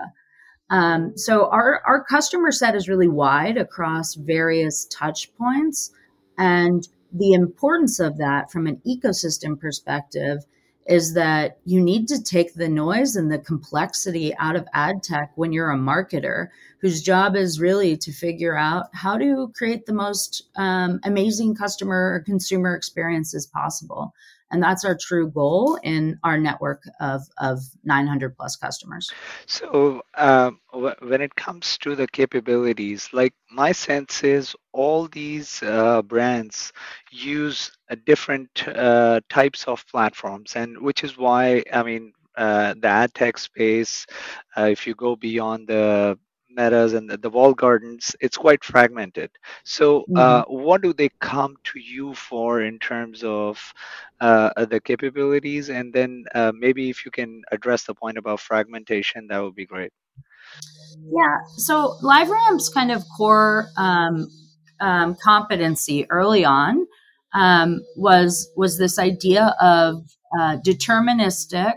Um, 0.68 1.16
so 1.16 1.48
our 1.48 1.80
our 1.86 2.04
customer 2.04 2.52
set 2.52 2.74
is 2.74 2.86
really 2.86 3.08
wide 3.08 3.56
across 3.56 4.14
various 4.14 4.86
touch 4.86 5.34
points, 5.36 5.90
and 6.36 6.86
the 7.14 7.32
importance 7.32 7.98
of 7.98 8.18
that 8.18 8.50
from 8.50 8.66
an 8.66 8.82
ecosystem 8.86 9.58
perspective 9.58 10.44
is 10.86 11.14
that 11.14 11.58
you 11.64 11.80
need 11.80 12.08
to 12.08 12.22
take 12.22 12.54
the 12.54 12.68
noise 12.68 13.16
and 13.16 13.30
the 13.30 13.38
complexity 13.38 14.34
out 14.36 14.56
of 14.56 14.68
ad 14.74 15.02
tech 15.02 15.32
when 15.36 15.52
you're 15.52 15.70
a 15.70 15.78
marketer 15.78 16.48
whose 16.80 17.02
job 17.02 17.34
is 17.34 17.60
really 17.60 17.96
to 17.96 18.12
figure 18.12 18.56
out 18.56 18.86
how 18.92 19.16
to 19.16 19.50
create 19.56 19.86
the 19.86 19.92
most 19.92 20.42
um, 20.56 21.00
amazing 21.04 21.54
customer 21.54 22.12
or 22.14 22.20
consumer 22.20 22.74
experiences 22.74 23.46
possible 23.46 24.12
and 24.54 24.62
that's 24.62 24.84
our 24.84 24.96
true 24.96 25.28
goal 25.28 25.80
in 25.82 26.16
our 26.22 26.38
network 26.38 26.80
of, 27.00 27.22
of 27.38 27.58
900 27.82 28.36
plus 28.36 28.54
customers. 28.54 29.10
So 29.46 30.00
um, 30.14 30.60
when 30.70 31.20
it 31.20 31.34
comes 31.34 31.76
to 31.78 31.96
the 31.96 32.06
capabilities 32.06 33.08
like 33.12 33.34
my 33.50 33.72
sense 33.72 34.22
is 34.22 34.54
all 34.72 35.08
these 35.08 35.60
uh, 35.64 36.02
brands 36.02 36.72
use 37.10 37.72
different 38.06 38.68
uh, 38.68 39.20
types 39.28 39.64
of 39.64 39.84
platforms. 39.88 40.54
And 40.54 40.80
which 40.80 41.02
is 41.02 41.18
why 41.18 41.64
i 41.72 41.82
mean 41.82 42.12
uh, 42.36 42.74
the 42.78 42.88
ad 42.88 43.12
tech 43.14 43.38
space 43.38 44.06
uh, 44.56 44.68
if 44.70 44.86
you 44.86 44.94
go 44.94 45.16
beyond 45.16 45.66
the 45.68 46.18
metas 46.54 46.92
and 46.94 47.08
the, 47.08 47.16
the 47.16 47.30
walled 47.30 47.56
gardens 47.56 48.14
it's 48.20 48.36
quite 48.36 48.64
fragmented. 48.64 49.30
So 49.64 50.04
uh, 50.16 50.44
mm-hmm. 50.44 50.64
what 50.64 50.82
do 50.82 50.92
they 50.92 51.10
come 51.20 51.56
to 51.64 51.78
you 51.78 52.14
for 52.14 52.62
in 52.62 52.78
terms 52.78 53.22
of 53.24 53.74
uh, 54.20 54.64
the 54.66 54.80
capabilities? 54.80 55.70
And 55.70 55.92
then 55.92 56.24
uh, 56.34 56.52
maybe 56.54 56.90
if 56.90 57.04
you 57.04 57.10
can 57.10 57.42
address 57.52 57.84
the 57.84 57.94
point 57.94 58.18
about 58.18 58.40
fragmentation 58.40 59.26
that 59.28 59.42
would 59.42 59.54
be 59.54 59.66
great. 59.66 59.92
Yeah. 60.98 61.38
So 61.56 61.98
LiveRamp's 62.02 62.68
kind 62.68 62.90
of 62.90 63.02
core 63.16 63.68
um, 63.76 64.28
um, 64.80 65.16
competency 65.22 66.06
early 66.10 66.44
on 66.44 66.86
um, 67.34 67.80
was 67.96 68.50
was 68.56 68.78
this 68.78 68.98
idea 68.98 69.54
of 69.60 70.04
uh, 70.38 70.56
deterministic 70.64 71.74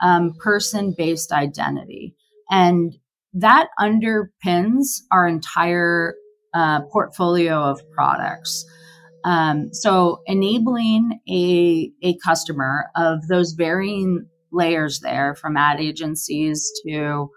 um, 0.00 0.34
person 0.38 0.94
based 0.96 1.32
identity, 1.32 2.14
and 2.50 2.96
that 3.36 3.68
underpins 3.78 5.02
our 5.12 5.28
entire 5.28 6.14
uh, 6.54 6.80
portfolio 6.90 7.54
of 7.56 7.80
products. 7.90 8.64
Um, 9.24 9.74
so 9.74 10.22
enabling 10.26 11.20
a, 11.28 11.90
a 12.02 12.16
customer 12.24 12.86
of 12.96 13.26
those 13.28 13.52
varying 13.52 14.26
layers 14.52 15.00
there 15.00 15.34
from 15.34 15.56
ad 15.56 15.80
agencies 15.80 16.70
to 16.86 17.30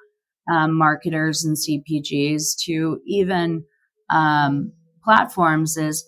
um, 0.50 0.78
marketers 0.78 1.44
and 1.44 1.58
CPGs 1.58 2.56
to 2.66 3.02
even 3.06 3.66
um, 4.10 4.72
platforms 5.04 5.76
is 5.76 6.06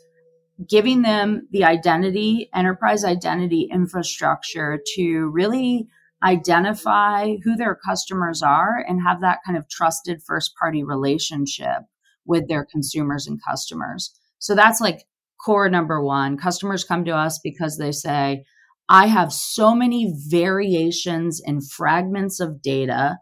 giving 0.69 1.01
them 1.01 1.47
the 1.51 1.65
identity, 1.65 2.49
enterprise 2.53 3.03
identity 3.03 3.67
infrastructure 3.71 4.79
to 4.95 5.29
really 5.33 5.87
identify 6.23 7.35
who 7.43 7.55
their 7.55 7.75
customers 7.75 8.41
are 8.41 8.83
and 8.87 9.01
have 9.01 9.21
that 9.21 9.39
kind 9.45 9.57
of 9.57 9.69
trusted 9.69 10.21
first 10.25 10.53
party 10.59 10.83
relationship 10.83 11.83
with 12.25 12.47
their 12.47 12.65
consumers 12.65 13.27
and 13.27 13.39
customers. 13.43 14.13
So 14.39 14.55
that's 14.55 14.81
like 14.81 15.05
core 15.43 15.69
number 15.69 16.03
one. 16.03 16.37
Customers 16.37 16.83
come 16.83 17.05
to 17.05 17.15
us 17.15 17.39
because 17.43 17.77
they 17.77 17.91
say, 17.91 18.43
I 18.89 19.07
have 19.07 19.31
so 19.31 19.73
many 19.73 20.13
variations 20.27 21.41
and 21.45 21.67
fragments 21.67 22.39
of 22.39 22.61
data 22.61 23.17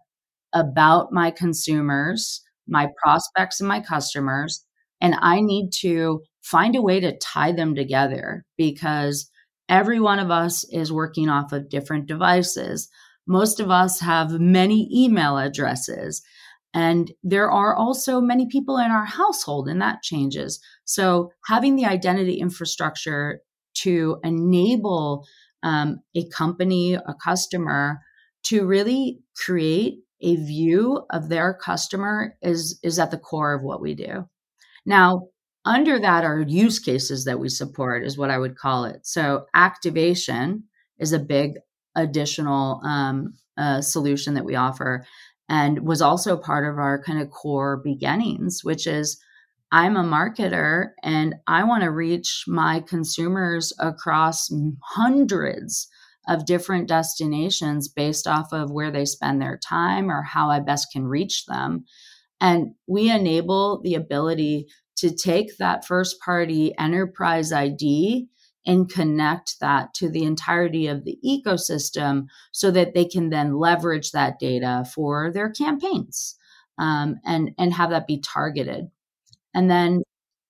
about 0.54 1.12
my 1.12 1.32
consumers, 1.32 2.42
my 2.68 2.90
prospects, 3.02 3.60
and 3.60 3.68
my 3.68 3.80
customers. 3.80 4.66
And 5.00 5.16
I 5.20 5.42
need 5.42 5.70
to 5.82 6.22
find 6.42 6.76
a 6.76 6.82
way 6.82 7.00
to 7.00 7.18
tie 7.18 7.52
them 7.52 7.76
together 7.76 8.46
because 8.58 9.30
every 9.70 10.00
one 10.00 10.20
of 10.20 10.32
us 10.32 10.66
is 10.72 10.92
working 10.92 11.30
off 11.30 11.54
of 11.54 11.70
different 11.70 12.08
devices. 12.08 12.90
Most 13.28 13.60
of 13.60 13.70
us 13.70 14.00
have 14.00 14.40
many 14.40 14.90
email 14.92 15.38
addresses. 15.38 16.22
And 16.74 17.12
there 17.24 17.50
are 17.50 17.76
also 17.76 18.20
many 18.22 18.48
people 18.48 18.78
in 18.78 18.92
our 18.92 19.06
household, 19.06 19.68
and 19.68 19.82
that 19.82 20.04
changes. 20.04 20.60
So, 20.86 21.32
having 21.48 21.76
the 21.76 21.86
identity 21.86 22.36
infrastructure 22.36 23.42
to 23.76 24.18
enable 24.24 25.26
um, 25.64 26.00
a 26.16 26.28
company, 26.30 26.94
a 26.94 27.16
customer, 27.24 28.00
to 28.44 28.66
really 28.66 29.20
create 29.44 30.00
a 30.22 30.36
view 30.36 31.06
of 31.12 31.30
their 31.30 31.54
customer 31.54 32.36
is 32.42 32.80
is 32.84 33.00
at 33.00 33.10
the 33.10 33.18
core 33.18 33.54
of 33.54 33.64
what 33.64 33.82
we 33.82 33.96
do. 33.96 34.28
Now, 34.86 35.30
under 35.70 36.00
that 36.00 36.26
are 36.26 36.42
use 36.42 36.80
cases 36.80 37.26
that 37.26 37.40
we 37.40 37.48
support, 37.48 38.04
is 38.04 38.18
what 38.18 38.32
I 38.32 38.40
would 38.40 38.58
call 38.58 38.86
it. 38.86 39.06
So, 39.06 39.46
activation 39.54 40.64
is 40.98 41.14
a 41.14 41.20
big 41.20 41.54
additional 41.96 42.82
um, 42.84 43.36
uh, 43.56 43.82
solution 43.82 44.34
that 44.34 44.46
we 44.46 44.56
offer 44.56 45.06
and 45.48 45.86
was 45.86 46.02
also 46.02 46.38
part 46.38 46.68
of 46.68 46.80
our 46.80 47.02
kind 47.02 47.22
of 47.22 47.30
core 47.30 47.78
beginnings, 47.78 48.64
which 48.64 48.88
is 48.88 49.20
I'm 49.72 49.96
a 49.96 50.04
marketer 50.04 50.90
and 51.04 51.36
I 51.48 51.64
want 51.64 51.84
to 51.84 51.92
reach 51.92 52.46
my 52.48 52.80
consumers 52.80 53.72
across 53.80 54.52
hundreds 54.82 55.88
of 56.28 56.46
different 56.46 56.88
destinations 56.88 57.88
based 57.88 58.28
off 58.28 58.52
of 58.52 58.72
where 58.72 58.92
they 58.92 59.06
spend 59.06 59.42
their 59.42 59.58
time 59.58 60.10
or 60.10 60.24
how 60.24 60.50
I 60.50 60.60
best 60.60 60.92
can 60.92 61.06
reach 61.06 61.46
them. 61.46 61.86
And 62.42 62.74
we 62.88 63.12
enable 63.12 63.82
the 63.82 63.96
ability 63.96 64.68
to 65.00 65.16
take 65.16 65.58
that 65.58 65.86
first 65.86 66.20
party 66.20 66.74
enterprise 66.78 67.52
ID 67.52 68.28
and 68.66 68.90
connect 68.90 69.60
that 69.60 69.94
to 69.96 70.10
the 70.10 70.24
entirety 70.24 70.88
of 70.88 71.04
the 71.04 71.18
ecosystem 71.26 72.26
so 72.52 72.70
that 72.72 72.94
they 72.94 73.06
can 73.06 73.30
then 73.30 73.58
leverage 73.58 74.12
that 74.12 74.40
data 74.40 74.86
for 74.94 75.32
their 75.32 75.50
campaigns 75.50 76.36
um, 76.78 77.16
and 77.26 77.52
and 77.58 77.74
have 77.74 77.90
that 77.92 78.08
be 78.08 78.20
targeted. 78.20 78.90
And 79.54 79.70
then 79.70 80.04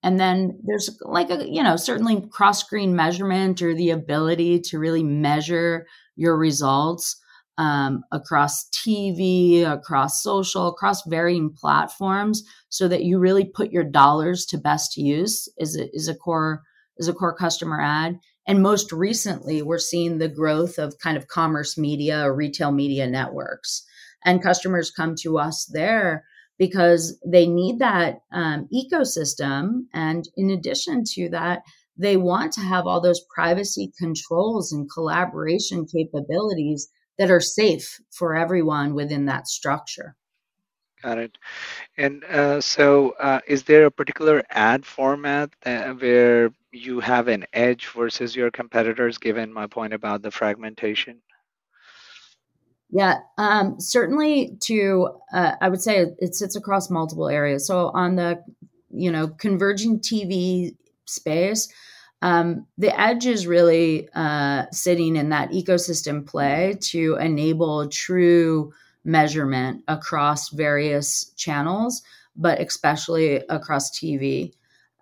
and 0.04 0.20
then 0.20 0.60
there's 0.64 0.98
like 1.02 1.30
a 1.30 1.48
you 1.48 1.64
know 1.64 1.76
certainly 1.76 2.22
cross 2.32 2.60
screen 2.60 2.96
measurement 2.96 3.62
or 3.62 3.74
the 3.74 3.92
ability 3.92 4.60
to 4.62 4.80
really 4.80 5.04
measure 5.04 5.86
your 6.16 6.38
results 6.38 7.20
um, 7.60 8.06
across 8.14 8.70
TV, 8.70 9.70
across 9.70 10.24
social, 10.24 10.70
across 10.70 11.06
varying 11.06 11.52
platforms, 11.52 12.42
so 12.70 12.88
that 12.88 13.04
you 13.04 13.20
really 13.20 13.44
put 13.44 13.72
your 13.72 13.84
dollars 13.84 14.46
to 14.46 14.58
best 14.58 14.96
use 14.96 15.50
is 15.58 15.78
a, 15.78 15.94
is 15.94 16.08
a 16.08 16.16
core 16.16 16.64
is 16.98 17.10
a 17.10 17.14
core 17.14 17.36
customer 17.36 17.82
ad. 17.82 18.18
And 18.48 18.64
most 18.64 18.92
recently, 18.94 19.62
we're 19.62 19.78
seeing 19.78 20.18
the 20.18 20.30
growth 20.30 20.78
of 20.80 20.98
kind 21.00 21.18
of 21.18 21.28
commerce 21.28 21.78
media 21.78 22.26
or 22.26 22.34
retail 22.34 22.72
media 22.72 23.08
networks, 23.08 23.86
and 24.24 24.42
customers 24.42 24.90
come 24.90 25.16
to 25.20 25.38
us 25.38 25.66
there 25.66 26.24
because 26.58 27.20
they 27.26 27.46
need 27.46 27.80
that 27.80 28.20
um, 28.32 28.70
ecosystem. 28.74 29.82
And 29.94 30.30
in 30.38 30.50
addition 30.50 31.04
to 31.16 31.30
that, 31.32 31.64
they 31.98 32.16
want 32.16 32.54
to 32.54 32.62
have 32.62 32.88
all 32.88 33.02
those 33.02 33.22
privacy 33.36 33.92
controls 34.00 34.72
and 34.72 34.90
collaboration 34.90 35.86
capabilities 35.86 36.88
that 37.20 37.30
are 37.30 37.42
safe 37.42 38.00
for 38.10 38.36
everyone 38.36 38.96
within 38.96 39.26
that 39.26 39.48
structure. 39.48 40.16
Got 41.04 41.18
it. 41.20 41.38
And 41.98 42.24
uh, 42.26 42.60
so, 42.60 43.12
uh, 43.20 43.40
is 43.48 43.64
there 43.64 43.86
a 43.86 43.92
particular 43.92 44.44
ad 44.50 44.86
format 44.86 45.52
that, 45.64 46.02
where 46.02 46.50
you 46.72 47.00
have 47.00 47.28
an 47.28 47.46
edge 47.54 47.88
versus 47.88 48.36
your 48.36 48.52
competitors, 48.52 49.18
given 49.18 49.54
my 49.54 49.68
point 49.68 49.94
about 49.94 50.22
the 50.22 50.32
fragmentation? 50.32 51.22
Yeah, 52.92 53.20
um, 53.38 53.76
certainly. 53.80 54.58
To 54.64 55.10
uh, 55.34 55.54
I 55.62 55.70
would 55.70 55.82
say 55.82 56.06
it 56.18 56.36
sits 56.36 56.56
across 56.56 56.90
multiple 56.90 57.30
areas. 57.30 57.68
So 57.68 57.92
on 57.94 58.16
the 58.16 58.44
you 58.90 59.12
know 59.12 59.28
converging 59.28 60.00
TV 60.00 60.76
space, 61.06 61.72
um, 62.22 62.66
the 62.78 62.98
edge 63.00 63.26
is 63.26 63.48
really 63.48 64.10
uh, 64.14 64.66
sitting 64.72 65.16
in 65.16 65.30
that 65.30 65.52
ecosystem 65.52 66.26
play 66.26 66.78
to 66.82 67.16
enable 67.16 67.88
true 67.88 68.74
measurement 69.06 69.84
across 69.88 70.50
various 70.50 71.32
channels, 71.38 72.02
but 72.36 72.60
especially 72.60 73.38
across 73.50 73.98
TV. 73.98 74.54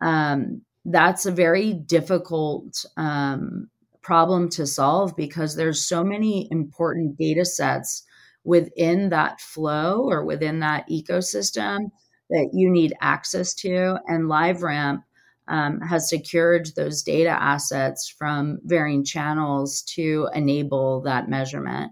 Um, 0.01 0.61
that's 0.85 1.25
a 1.25 1.31
very 1.31 1.73
difficult 1.73 2.85
um, 2.95 3.69
problem 4.01 4.49
to 4.49 4.67
solve 4.67 5.15
because 5.15 5.55
there's 5.55 5.81
so 5.81 6.03
many 6.03 6.47
important 6.51 7.17
data 7.17 7.43
sets 7.43 8.03
within 8.43 9.09
that 9.09 9.41
flow 9.41 10.07
or 10.07 10.23
within 10.23 10.59
that 10.59 10.87
ecosystem 10.89 11.91
that 12.29 12.49
you 12.53 12.69
need 12.69 12.93
access 13.01 13.53
to 13.53 13.97
and 14.07 14.29
LiveRamp 14.29 15.03
um, 15.47 15.79
has 15.81 16.09
secured 16.09 16.69
those 16.75 17.03
data 17.03 17.29
assets 17.29 18.07
from 18.09 18.59
varying 18.63 19.03
channels 19.03 19.81
to 19.95 20.27
enable 20.33 21.01
that 21.01 21.29
measurement. 21.29 21.91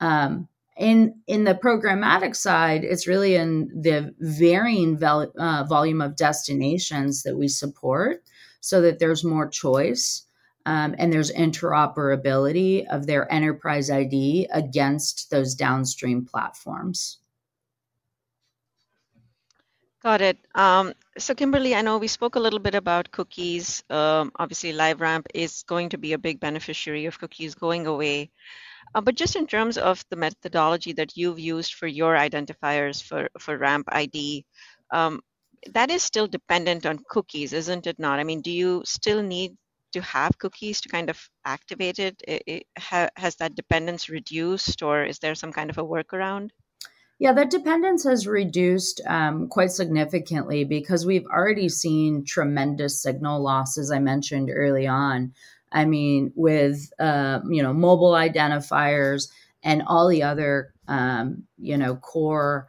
Um, 0.00 0.48
in 0.76 1.20
in 1.26 1.44
the 1.44 1.54
programmatic 1.54 2.34
side, 2.34 2.82
it's 2.82 3.06
really 3.06 3.36
in 3.36 3.68
the 3.68 4.14
varying 4.18 5.02
uh, 5.02 5.64
volume 5.68 6.00
of 6.00 6.16
destinations 6.16 7.22
that 7.22 7.36
we 7.36 7.48
support, 7.48 8.22
so 8.60 8.80
that 8.80 8.98
there's 8.98 9.24
more 9.24 9.48
choice 9.48 10.26
um, 10.66 10.94
and 10.98 11.12
there's 11.12 11.32
interoperability 11.32 12.86
of 12.88 13.06
their 13.06 13.30
enterprise 13.32 13.90
ID 13.90 14.48
against 14.52 15.30
those 15.30 15.54
downstream 15.54 16.24
platforms. 16.24 17.18
Got 20.02 20.20
it. 20.20 20.38
Um, 20.54 20.92
so, 21.16 21.34
Kimberly, 21.34 21.74
I 21.74 21.80
know 21.82 21.96
we 21.98 22.08
spoke 22.08 22.34
a 22.34 22.40
little 22.40 22.58
bit 22.58 22.74
about 22.74 23.10
cookies. 23.12 23.84
Um, 23.88 24.32
obviously, 24.36 24.72
LiveRamp 24.72 25.26
is 25.32 25.62
going 25.62 25.90
to 25.90 25.98
be 25.98 26.12
a 26.12 26.18
big 26.18 26.40
beneficiary 26.40 27.06
of 27.06 27.18
cookies 27.18 27.54
going 27.54 27.86
away. 27.86 28.30
Uh, 28.94 29.00
but 29.00 29.14
just 29.16 29.36
in 29.36 29.46
terms 29.46 29.78
of 29.78 30.04
the 30.10 30.16
methodology 30.16 30.92
that 30.94 31.16
you've 31.16 31.40
used 31.40 31.74
for 31.74 31.86
your 31.86 32.14
identifiers 32.16 33.02
for, 33.02 33.28
for 33.38 33.58
RAMP 33.58 33.88
ID, 33.92 34.44
um, 34.92 35.20
that 35.72 35.90
is 35.90 36.02
still 36.02 36.26
dependent 36.26 36.86
on 36.86 37.00
cookies, 37.08 37.52
isn't 37.52 37.86
it 37.86 37.98
not? 37.98 38.18
I 38.20 38.24
mean, 38.24 38.42
do 38.42 38.50
you 38.50 38.82
still 38.84 39.22
need 39.22 39.56
to 39.92 40.02
have 40.02 40.38
cookies 40.38 40.80
to 40.82 40.88
kind 40.88 41.10
of 41.10 41.20
activate 41.44 41.98
it? 42.00 42.22
it, 42.26 42.42
it 42.46 42.62
ha, 42.78 43.08
has 43.16 43.36
that 43.36 43.54
dependence 43.54 44.08
reduced, 44.08 44.82
or 44.82 45.04
is 45.04 45.18
there 45.20 45.34
some 45.36 45.52
kind 45.52 45.70
of 45.70 45.78
a 45.78 45.84
workaround? 45.84 46.50
Yeah, 47.22 47.32
that 47.34 47.50
dependence 47.50 48.02
has 48.02 48.26
reduced 48.26 49.00
um, 49.06 49.46
quite 49.46 49.70
significantly 49.70 50.64
because 50.64 51.06
we've 51.06 51.24
already 51.26 51.68
seen 51.68 52.24
tremendous 52.24 53.00
signal 53.00 53.40
loss, 53.40 53.78
as 53.78 53.92
I 53.92 54.00
mentioned 54.00 54.50
early 54.52 54.88
on. 54.88 55.32
I 55.70 55.84
mean, 55.84 56.32
with 56.34 56.92
uh, 56.98 57.38
you 57.48 57.62
know 57.62 57.72
mobile 57.72 58.10
identifiers 58.10 59.28
and 59.62 59.84
all 59.86 60.08
the 60.08 60.24
other 60.24 60.74
um, 60.88 61.44
you 61.58 61.76
know 61.76 61.94
core 61.94 62.66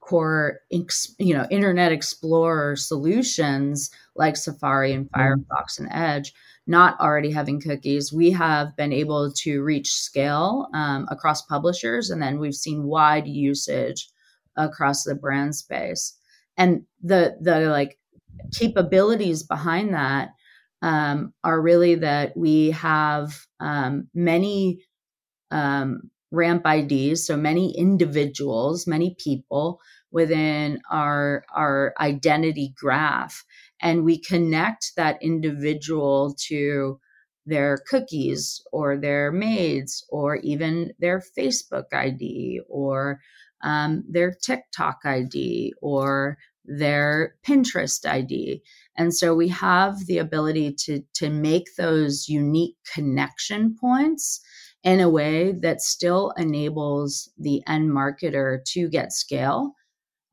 core 0.00 0.58
you 0.70 1.32
know 1.32 1.46
Internet 1.48 1.92
Explorer 1.92 2.74
solutions 2.74 3.90
like 4.16 4.36
Safari 4.36 4.92
and 4.92 5.08
mm-hmm. 5.08 5.20
Firefox 5.20 5.78
and 5.78 5.88
Edge 5.92 6.34
not 6.66 6.98
already 7.00 7.30
having 7.30 7.60
cookies, 7.60 8.12
we 8.12 8.30
have 8.30 8.76
been 8.76 8.92
able 8.92 9.32
to 9.32 9.62
reach 9.62 9.92
scale 9.92 10.68
um, 10.74 11.06
across 11.10 11.42
publishers, 11.42 12.10
and 12.10 12.22
then 12.22 12.38
we've 12.38 12.54
seen 12.54 12.84
wide 12.84 13.26
usage 13.26 14.08
across 14.56 15.04
the 15.04 15.14
brand 15.14 15.54
space. 15.54 16.16
And 16.56 16.84
the 17.02 17.36
the 17.40 17.60
like 17.70 17.98
capabilities 18.56 19.42
behind 19.42 19.94
that 19.94 20.30
um, 20.82 21.32
are 21.42 21.60
really 21.60 21.96
that 21.96 22.36
we 22.36 22.70
have 22.70 23.46
um, 23.60 24.08
many 24.14 24.80
um, 25.50 26.10
ramp 26.30 26.66
IDs, 26.66 27.26
so 27.26 27.36
many 27.36 27.76
individuals, 27.76 28.86
many 28.86 29.16
people 29.18 29.80
within 30.10 30.80
our 30.90 31.44
our 31.54 31.94
identity 31.98 32.72
graph 32.76 33.44
and 33.80 34.04
we 34.04 34.18
connect 34.18 34.92
that 34.96 35.22
individual 35.22 36.34
to 36.48 36.98
their 37.46 37.78
cookies 37.88 38.62
or 38.72 38.96
their 38.96 39.30
MAIDs 39.30 40.04
or 40.08 40.36
even 40.36 40.92
their 40.98 41.22
Facebook 41.36 41.84
ID 41.92 42.60
or 42.68 43.20
um, 43.62 44.04
their 44.08 44.32
TikTok 44.32 45.00
ID 45.04 45.74
or 45.82 46.38
their 46.64 47.34
Pinterest 47.46 48.08
ID. 48.08 48.62
And 48.96 49.14
so 49.14 49.34
we 49.34 49.48
have 49.48 50.06
the 50.06 50.18
ability 50.18 50.74
to, 50.84 51.02
to 51.14 51.28
make 51.28 51.66
those 51.76 52.28
unique 52.28 52.76
connection 52.94 53.76
points 53.78 54.40
in 54.82 55.00
a 55.00 55.10
way 55.10 55.52
that 55.52 55.82
still 55.82 56.32
enables 56.36 57.30
the 57.38 57.62
end 57.66 57.90
marketer 57.90 58.64
to 58.66 58.88
get 58.88 59.12
scale 59.12 59.74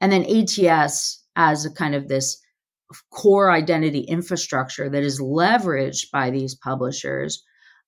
and 0.02 0.12
then 0.12 0.26
ATS 0.26 1.24
as 1.36 1.64
a 1.64 1.72
kind 1.72 1.96
of 1.96 2.08
this 2.08 2.38
core 3.12 3.52
identity 3.52 4.00
infrastructure 4.00 4.90
that 4.90 5.04
is 5.04 5.22
leveraged 5.22 6.12
by 6.12 6.30
these 6.30 6.56
publishers 6.56 7.44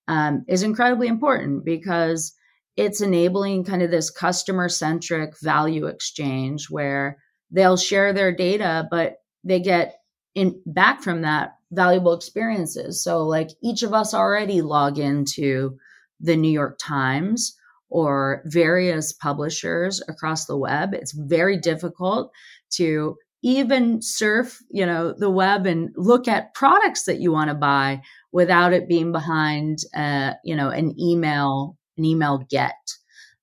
um, 0.07 0.43
is 0.47 0.63
incredibly 0.63 1.07
important 1.07 1.63
because 1.63 2.33
it's 2.75 3.01
enabling 3.01 3.63
kind 3.63 3.81
of 3.81 3.91
this 3.91 4.09
customer 4.09 4.67
centric 4.67 5.39
value 5.41 5.85
exchange 5.85 6.67
where 6.69 7.17
they'll 7.51 7.77
share 7.77 8.13
their 8.13 8.31
data, 8.35 8.87
but 8.89 9.17
they 9.43 9.59
get 9.59 9.95
in 10.35 10.59
back 10.65 11.01
from 11.01 11.21
that 11.21 11.51
valuable 11.71 12.13
experiences. 12.13 13.03
So 13.03 13.23
like 13.23 13.49
each 13.61 13.83
of 13.83 13.93
us 13.93 14.13
already 14.13 14.61
log 14.61 14.97
into 14.97 15.77
the 16.19 16.35
New 16.35 16.51
York 16.51 16.79
Times 16.83 17.55
or 17.89 18.41
various 18.45 19.13
publishers 19.13 20.01
across 20.07 20.45
the 20.45 20.57
web. 20.57 20.93
It's 20.93 21.11
very 21.11 21.57
difficult 21.57 22.31
to 22.71 23.17
even 23.43 24.01
surf, 24.01 24.59
you 24.71 24.85
know, 24.85 25.13
the 25.13 25.29
web 25.29 25.67
and 25.67 25.91
look 25.97 26.27
at 26.27 26.53
products 26.55 27.05
that 27.05 27.19
you 27.19 27.31
want 27.31 27.49
to 27.49 27.55
buy 27.55 28.01
without 28.31 28.73
it 28.73 28.87
being 28.89 29.11
behind, 29.11 29.79
uh, 29.95 30.33
you 30.43 30.55
know, 30.55 30.69
an 30.69 30.99
email, 30.99 31.77
an 31.97 32.05
email 32.05 32.39
get. 32.49 32.75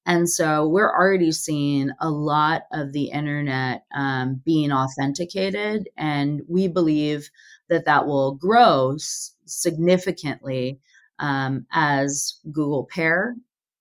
And 0.06 0.28
so 0.28 0.66
we're 0.66 0.90
already 0.90 1.30
seeing 1.30 1.90
a 2.00 2.10
lot 2.10 2.62
of 2.72 2.92
the 2.92 3.10
internet 3.10 3.84
um, 3.94 4.40
being 4.44 4.72
authenticated, 4.72 5.88
and 5.96 6.40
we 6.48 6.68
believe 6.68 7.30
that 7.68 7.84
that 7.84 8.06
will 8.06 8.34
grow 8.34 8.94
s- 8.94 9.34
significantly 9.44 10.80
um, 11.18 11.66
as 11.70 12.40
Google 12.50 12.84
PAIR 12.84 13.36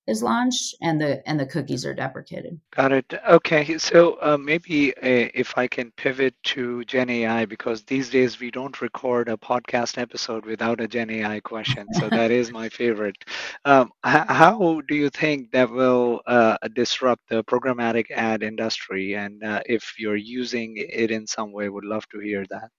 is 0.09 0.23
launched 0.23 0.75
and 0.81 1.01
the 1.01 1.27
and 1.29 1.39
the 1.39 1.45
cookies 1.47 1.85
are 1.85 1.95
deprecated. 1.95 2.59
Got 2.75 2.91
it. 2.91 3.13
Okay, 3.27 3.77
so 3.77 4.17
uh, 4.21 4.37
maybe 4.37 4.95
uh, 4.97 5.29
if 5.33 5.57
I 5.57 5.67
can 5.67 5.91
pivot 5.91 6.35
to 6.55 6.83
Gen 6.85 7.09
AI 7.09 7.45
because 7.45 7.83
these 7.83 8.09
days 8.09 8.39
we 8.39 8.51
don't 8.51 8.81
record 8.81 9.29
a 9.29 9.37
podcast 9.37 9.97
episode 9.97 10.45
without 10.45 10.79
a 10.81 10.87
Gen 10.87 11.09
AI 11.09 11.39
question, 11.41 11.93
so 11.93 12.09
that 12.11 12.31
is 12.31 12.51
my 12.51 12.69
favorite. 12.69 13.17
Um, 13.65 13.91
how 14.03 14.81
do 14.87 14.95
you 14.95 15.09
think 15.09 15.51
that 15.51 15.69
will 15.69 16.21
uh, 16.27 16.57
disrupt 16.73 17.29
the 17.29 17.43
programmatic 17.43 18.11
ad 18.11 18.43
industry? 18.43 19.13
And 19.15 19.43
uh, 19.43 19.61
if 19.65 19.95
you're 19.99 20.15
using 20.15 20.75
it 20.77 21.11
in 21.11 21.27
some 21.27 21.51
way, 21.53 21.69
would 21.69 21.85
love 21.85 22.07
to 22.09 22.19
hear 22.19 22.45
that. 22.49 22.69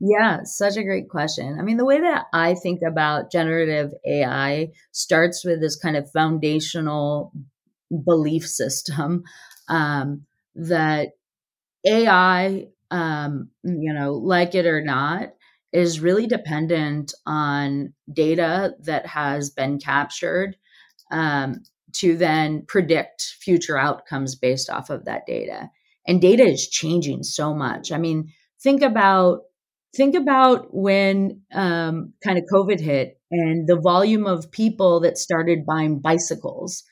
Yeah, 0.00 0.40
such 0.44 0.76
a 0.76 0.84
great 0.84 1.08
question. 1.08 1.58
I 1.58 1.62
mean, 1.62 1.76
the 1.76 1.84
way 1.84 2.00
that 2.00 2.26
I 2.32 2.54
think 2.54 2.80
about 2.86 3.32
generative 3.32 3.92
AI 4.06 4.68
starts 4.92 5.44
with 5.44 5.60
this 5.60 5.76
kind 5.76 5.96
of 5.96 6.10
foundational 6.12 7.32
belief 8.04 8.46
system 8.48 9.24
um, 9.68 10.24
that 10.54 11.10
AI, 11.86 12.68
um, 12.90 13.50
you 13.64 13.92
know, 13.92 14.14
like 14.14 14.54
it 14.54 14.66
or 14.66 14.82
not, 14.82 15.30
is 15.72 16.00
really 16.00 16.26
dependent 16.26 17.12
on 17.26 17.92
data 18.12 18.74
that 18.80 19.06
has 19.06 19.50
been 19.50 19.78
captured 19.78 20.56
um, 21.10 21.62
to 21.92 22.16
then 22.16 22.64
predict 22.66 23.34
future 23.40 23.78
outcomes 23.78 24.34
based 24.34 24.70
off 24.70 24.90
of 24.90 25.04
that 25.06 25.26
data. 25.26 25.70
And 26.06 26.20
data 26.20 26.44
is 26.44 26.68
changing 26.68 27.22
so 27.22 27.54
much. 27.54 27.92
I 27.92 27.98
mean, 27.98 28.32
think 28.62 28.82
about 28.82 29.40
think 29.94 30.14
about 30.14 30.74
when 30.74 31.42
um, 31.52 32.12
kind 32.22 32.38
of 32.38 32.44
COVID 32.52 32.80
hit 32.80 33.20
and 33.30 33.68
the 33.68 33.80
volume 33.80 34.26
of 34.26 34.50
people 34.50 35.00
that 35.00 35.18
started 35.18 35.66
buying 35.66 35.98
bicycles. 35.98 36.84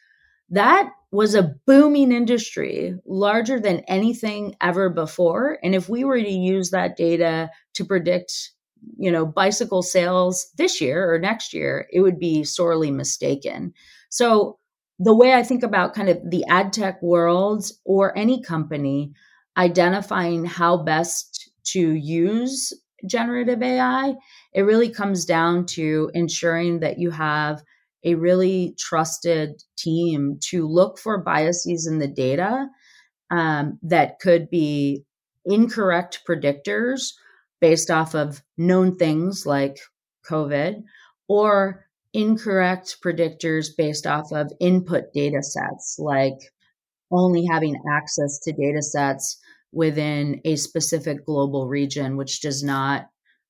That 0.51 0.91
was 1.11 1.35
a 1.35 1.55
booming 1.67 2.13
industry, 2.13 2.95
larger 3.07 3.59
than 3.59 3.81
anything 3.89 4.55
ever 4.61 4.91
before. 4.91 5.59
And 5.63 5.75
if 5.75 5.89
we 5.89 6.05
were 6.05 6.21
to 6.21 6.31
use 6.31 6.71
that 6.71 6.97
data 6.97 7.51
to 7.75 7.85
predict, 7.85 8.33
you 8.99 9.11
know, 9.11 9.27
bicycle 9.27 9.83
sales 9.83 10.47
this 10.57 10.81
year 10.81 11.13
or 11.13 11.19
next 11.19 11.53
year, 11.53 11.87
it 11.91 12.01
would 12.01 12.19
be 12.19 12.45
sorely 12.45 12.91
mistaken. 12.91 13.73
So 14.11 14.59
the 14.99 15.15
way 15.15 15.35
I 15.35 15.43
think 15.43 15.63
about 15.63 15.95
kind 15.95 16.09
of 16.09 16.19
the 16.31 16.45
ad 16.49 16.73
tech 16.73 17.03
world 17.03 17.71
or 17.85 18.17
any 18.17 18.43
company 18.43 19.13
identifying 19.57 20.45
how 20.45 20.77
best 20.77 21.51
to 21.65 21.93
use 21.93 22.73
generative 23.09 23.63
AI, 23.63 24.15
it 24.55 24.63
really 24.63 24.91
comes 24.91 25.25
down 25.25 25.67
to 25.67 26.11
ensuring 26.15 26.81
that 26.81 26.99
you 26.99 27.11
have 27.11 27.63
a 28.05 28.15
really 28.15 28.75
trusted 28.79 29.63
team 29.77 30.39
to 30.51 30.67
look 30.67 30.99
for 30.99 31.19
biases 31.23 31.87
in 31.87 31.99
the 31.99 32.09
data 32.09 32.69
um, 33.31 33.79
that 33.83 34.21
could 34.21 34.49
be 34.49 35.05
incorrect 35.45 36.21
predictors 36.29 37.13
based 37.61 37.91
off 37.91 38.15
of 38.15 38.43
known 38.57 38.97
things 38.97 39.47
like 39.47 39.77
COVID 40.29 40.83
or 41.29 41.87
incorrect 42.13 42.97
predictors 43.05 43.69
based 43.77 44.07
off 44.07 44.33
of 44.33 44.53
input 44.61 45.13
data 45.13 45.43
sets 45.43 45.97
like 45.99 46.39
only 47.11 47.45
having 47.45 47.77
access 47.93 48.39
to 48.41 48.53
data 48.53 48.83
sets 48.83 49.39
within 49.73 50.41
a 50.45 50.57
specific 50.57 51.25
global 51.25 51.67
region, 51.67 52.17
which 52.17 52.41
does 52.41 52.63
not 52.63 53.09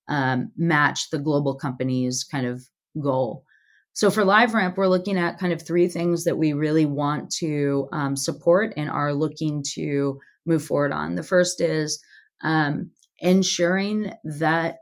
um, 0.08 0.50
match 0.56 1.10
the 1.10 1.18
global 1.18 1.54
company's 1.54 2.24
kind 2.24 2.46
of 2.46 2.62
goal. 3.00 3.44
So 3.92 4.10
for 4.10 4.24
LiveRamp, 4.24 4.76
we're 4.76 4.88
looking 4.88 5.18
at 5.18 5.38
kind 5.38 5.52
of 5.52 5.62
three 5.62 5.88
things 5.88 6.24
that 6.24 6.36
we 6.36 6.52
really 6.52 6.84
want 6.84 7.30
to 7.38 7.88
um, 7.92 8.14
support 8.14 8.74
and 8.76 8.90
are 8.90 9.14
looking 9.14 9.64
to 9.74 10.20
move 10.44 10.64
forward 10.64 10.92
on. 10.92 11.14
The 11.14 11.22
first 11.22 11.60
is 11.60 12.02
um, 12.42 12.90
ensuring 13.20 14.12
that 14.24 14.76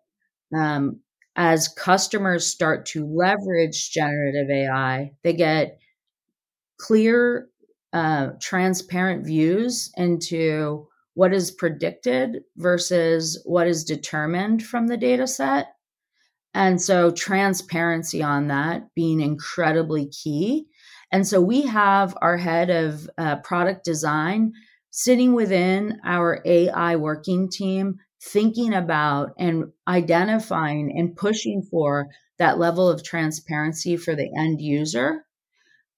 um, 0.55 1.01
as 1.37 1.69
customers 1.69 2.47
start 2.47 2.87
to 2.87 3.07
leverage 3.07 3.91
generative 3.91 4.51
AI, 4.51 5.13
they 5.23 5.33
get 5.33 5.79
clear, 6.79 7.49
uh, 7.93 8.31
transparent 8.41 9.25
views 9.25 9.93
into 9.97 10.89
what 11.15 11.33
is 11.33 11.51
predicted 11.51 12.43
versus 12.57 13.41
what 13.45 13.67
is 13.67 13.85
determined 13.85 14.63
from 14.63 14.89
the 14.89 14.97
data 14.97 15.27
set. 15.27 15.69
And 16.53 16.81
so 16.81 17.11
transparency 17.11 18.23
on 18.23 18.49
that 18.49 18.95
being 18.95 19.21
incredibly 19.21 20.09
key. 20.09 20.67
And 21.11 21.27
so 21.27 21.41
we 21.41 21.63
have 21.63 22.17
our 22.21 22.37
head 22.37 22.71
of 22.71 23.09
uh, 23.19 23.37
product 23.37 23.85
design 23.85 24.53
sitting 24.91 25.35
within 25.35 25.99
our 26.05 26.41
AI 26.45 26.97
working 26.97 27.49
team, 27.51 27.97
thinking 28.23 28.73
about 28.73 29.31
and 29.39 29.65
identifying 29.89 30.97
and 30.97 31.17
pushing 31.17 31.63
for 31.63 32.09
that 32.39 32.59
level 32.59 32.89
of 32.89 33.03
transparency 33.03 33.97
for 33.97 34.15
the 34.15 34.31
end 34.37 34.61
user 34.61 35.25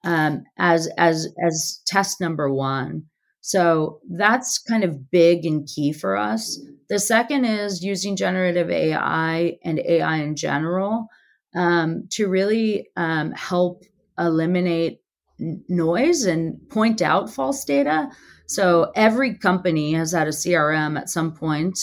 um, 0.04 0.44
as 0.56 0.88
as 0.96 1.28
as 1.44 1.82
test 1.86 2.20
number 2.20 2.52
one. 2.52 3.04
So 3.46 4.00
that's 4.10 4.58
kind 4.58 4.82
of 4.82 5.08
big 5.08 5.46
and 5.46 5.68
key 5.68 5.92
for 5.92 6.16
us. 6.16 6.60
The 6.88 6.98
second 6.98 7.44
is 7.44 7.80
using 7.80 8.16
generative 8.16 8.68
AI 8.70 9.56
and 9.62 9.78
AI 9.78 10.16
in 10.16 10.34
general 10.34 11.06
um, 11.54 12.08
to 12.10 12.26
really 12.26 12.88
um, 12.96 13.30
help 13.30 13.84
eliminate 14.18 15.00
noise 15.38 16.24
and 16.24 16.58
point 16.70 17.00
out 17.00 17.30
false 17.30 17.64
data. 17.64 18.10
So 18.48 18.90
every 18.96 19.38
company 19.38 19.92
has 19.92 20.10
had 20.10 20.26
a 20.26 20.32
CRM 20.32 20.98
at 20.98 21.08
some 21.08 21.32
point, 21.32 21.78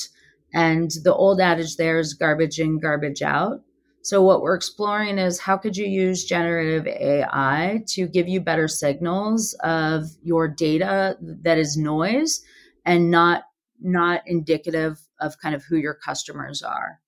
and 0.54 0.92
the 1.06 1.16
old 1.16 1.40
adage 1.40 1.78
there 1.78 1.98
is 1.98 2.14
garbage 2.14 2.60
in, 2.60 2.82
garbage 2.82 3.22
out. 3.22 3.62
So 4.04 4.22
what 4.22 4.42
we're 4.42 4.56
exploring 4.56 5.18
is 5.18 5.40
how 5.40 5.58
could 5.58 5.78
you 5.78 5.86
use 5.86 6.26
generative 6.26 6.86
AI 6.88 7.84
to 7.88 8.06
give 8.06 8.28
you 8.28 8.42
better 8.42 8.68
signals 8.68 9.56
of 9.64 10.06
your 10.22 10.48
data 10.48 11.18
that 11.22 11.58
is 11.58 11.78
noise 11.78 12.44
and 12.86 13.10
not 13.10 13.44
not 13.82 14.22
indicative 14.26 15.00
of 15.20 15.38
kind 15.40 15.56
of 15.56 15.64
who 15.64 15.78
your 15.78 15.94
customers 15.94 16.62
are. 16.62 17.00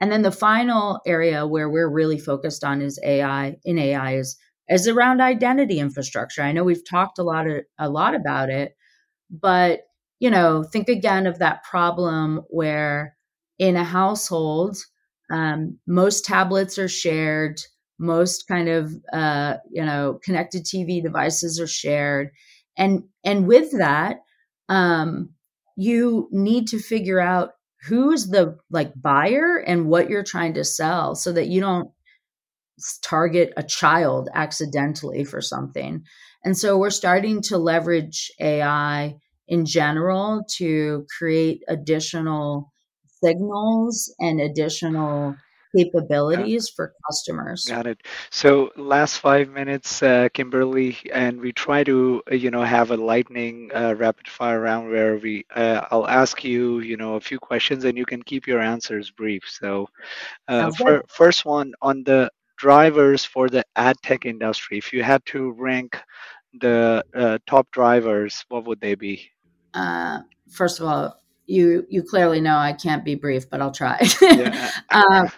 And 0.00 0.10
then 0.10 0.22
the 0.22 0.32
final 0.32 1.00
area 1.06 1.46
where 1.46 1.68
we're 1.68 1.90
really 1.90 2.18
focused 2.18 2.64
on 2.64 2.82
is 2.82 2.98
AI 3.02 3.56
in 3.64 3.78
AI 3.78 4.16
is 4.16 4.36
is 4.68 4.88
around 4.88 5.20
identity 5.20 5.78
infrastructure. 5.78 6.42
I 6.42 6.52
know 6.52 6.64
we've 6.64 6.88
talked 6.88 7.18
a 7.18 7.22
lot 7.22 7.46
of, 7.46 7.64
a 7.78 7.88
lot 7.88 8.14
about 8.14 8.48
it, 8.48 8.76
but 9.30 9.80
you 10.20 10.30
know, 10.30 10.62
think 10.62 10.88
again 10.88 11.26
of 11.26 11.38
that 11.38 11.64
problem 11.64 12.42
where 12.48 13.16
in 13.58 13.76
a 13.76 13.84
household, 13.84 14.78
um, 15.30 15.78
most 15.86 16.24
tablets 16.24 16.78
are 16.78 16.88
shared, 16.88 17.60
most 17.98 18.46
kind 18.48 18.68
of 18.68 18.92
uh, 19.12 19.56
you 19.70 19.84
know 19.84 20.18
connected 20.24 20.64
TV 20.64 21.02
devices 21.02 21.60
are 21.60 21.66
shared, 21.66 22.30
and 22.76 23.04
and 23.24 23.46
with 23.46 23.70
that, 23.78 24.18
um, 24.68 25.30
you 25.76 26.28
need 26.32 26.68
to 26.68 26.78
figure 26.78 27.20
out 27.20 27.50
who's 27.86 28.28
the 28.28 28.56
like 28.70 28.92
buyer 29.00 29.56
and 29.66 29.86
what 29.86 30.08
you're 30.10 30.24
trying 30.24 30.54
to 30.54 30.64
sell, 30.64 31.14
so 31.14 31.32
that 31.32 31.48
you 31.48 31.60
don't 31.60 31.90
target 33.02 33.52
a 33.56 33.62
child 33.62 34.28
accidentally 34.34 35.24
for 35.24 35.40
something. 35.40 36.02
And 36.44 36.56
so 36.58 36.76
we're 36.76 36.90
starting 36.90 37.40
to 37.42 37.58
leverage 37.58 38.30
AI 38.40 39.14
in 39.48 39.64
general 39.64 40.44
to 40.56 41.06
create 41.16 41.62
additional 41.68 42.72
signals 43.24 44.14
and 44.20 44.40
additional 44.40 45.34
capabilities 45.76 46.68
for 46.68 46.92
customers. 47.06 47.64
Got 47.68 47.86
it. 47.86 47.98
So 48.30 48.70
last 48.76 49.18
five 49.18 49.48
minutes, 49.50 50.02
uh, 50.02 50.28
Kimberly, 50.32 50.96
and 51.12 51.40
we 51.40 51.52
try 51.52 51.84
to, 51.84 52.22
uh, 52.30 52.34
you 52.34 52.50
know, 52.50 52.62
have 52.62 52.90
a 52.90 52.96
lightning 52.96 53.70
uh, 53.74 53.94
rapid 53.96 54.28
fire 54.28 54.60
round 54.60 54.90
where 54.90 55.16
we, 55.16 55.44
uh, 55.54 55.86
I'll 55.90 56.08
ask 56.08 56.44
you, 56.44 56.80
you 56.80 56.96
know, 56.96 57.14
a 57.14 57.20
few 57.20 57.38
questions 57.38 57.84
and 57.84 57.98
you 57.98 58.06
can 58.06 58.22
keep 58.22 58.46
your 58.46 58.60
answers 58.60 59.10
brief. 59.10 59.42
So, 59.48 59.88
uh, 60.48 60.70
for, 60.72 61.04
first 61.08 61.44
one 61.44 61.74
on 61.82 62.04
the 62.04 62.30
drivers 62.56 63.24
for 63.24 63.48
the 63.48 63.64
ad 63.76 63.96
tech 64.02 64.26
industry, 64.26 64.78
if 64.78 64.92
you 64.92 65.02
had 65.02 65.24
to 65.26 65.52
rank 65.52 66.00
the 66.60 67.04
uh, 67.14 67.38
top 67.46 67.68
drivers, 67.72 68.44
what 68.48 68.64
would 68.64 68.80
they 68.80 68.94
be? 68.94 69.28
first 70.50 70.78
of 70.78 70.86
all, 70.86 71.23
you 71.46 71.86
you 71.88 72.02
clearly 72.02 72.40
know 72.40 72.56
I 72.56 72.72
can't 72.72 73.04
be 73.04 73.14
brief, 73.14 73.48
but 73.48 73.60
I'll 73.60 73.72
try. 73.72 74.00
Yeah. 74.20 74.70
um, 74.90 75.30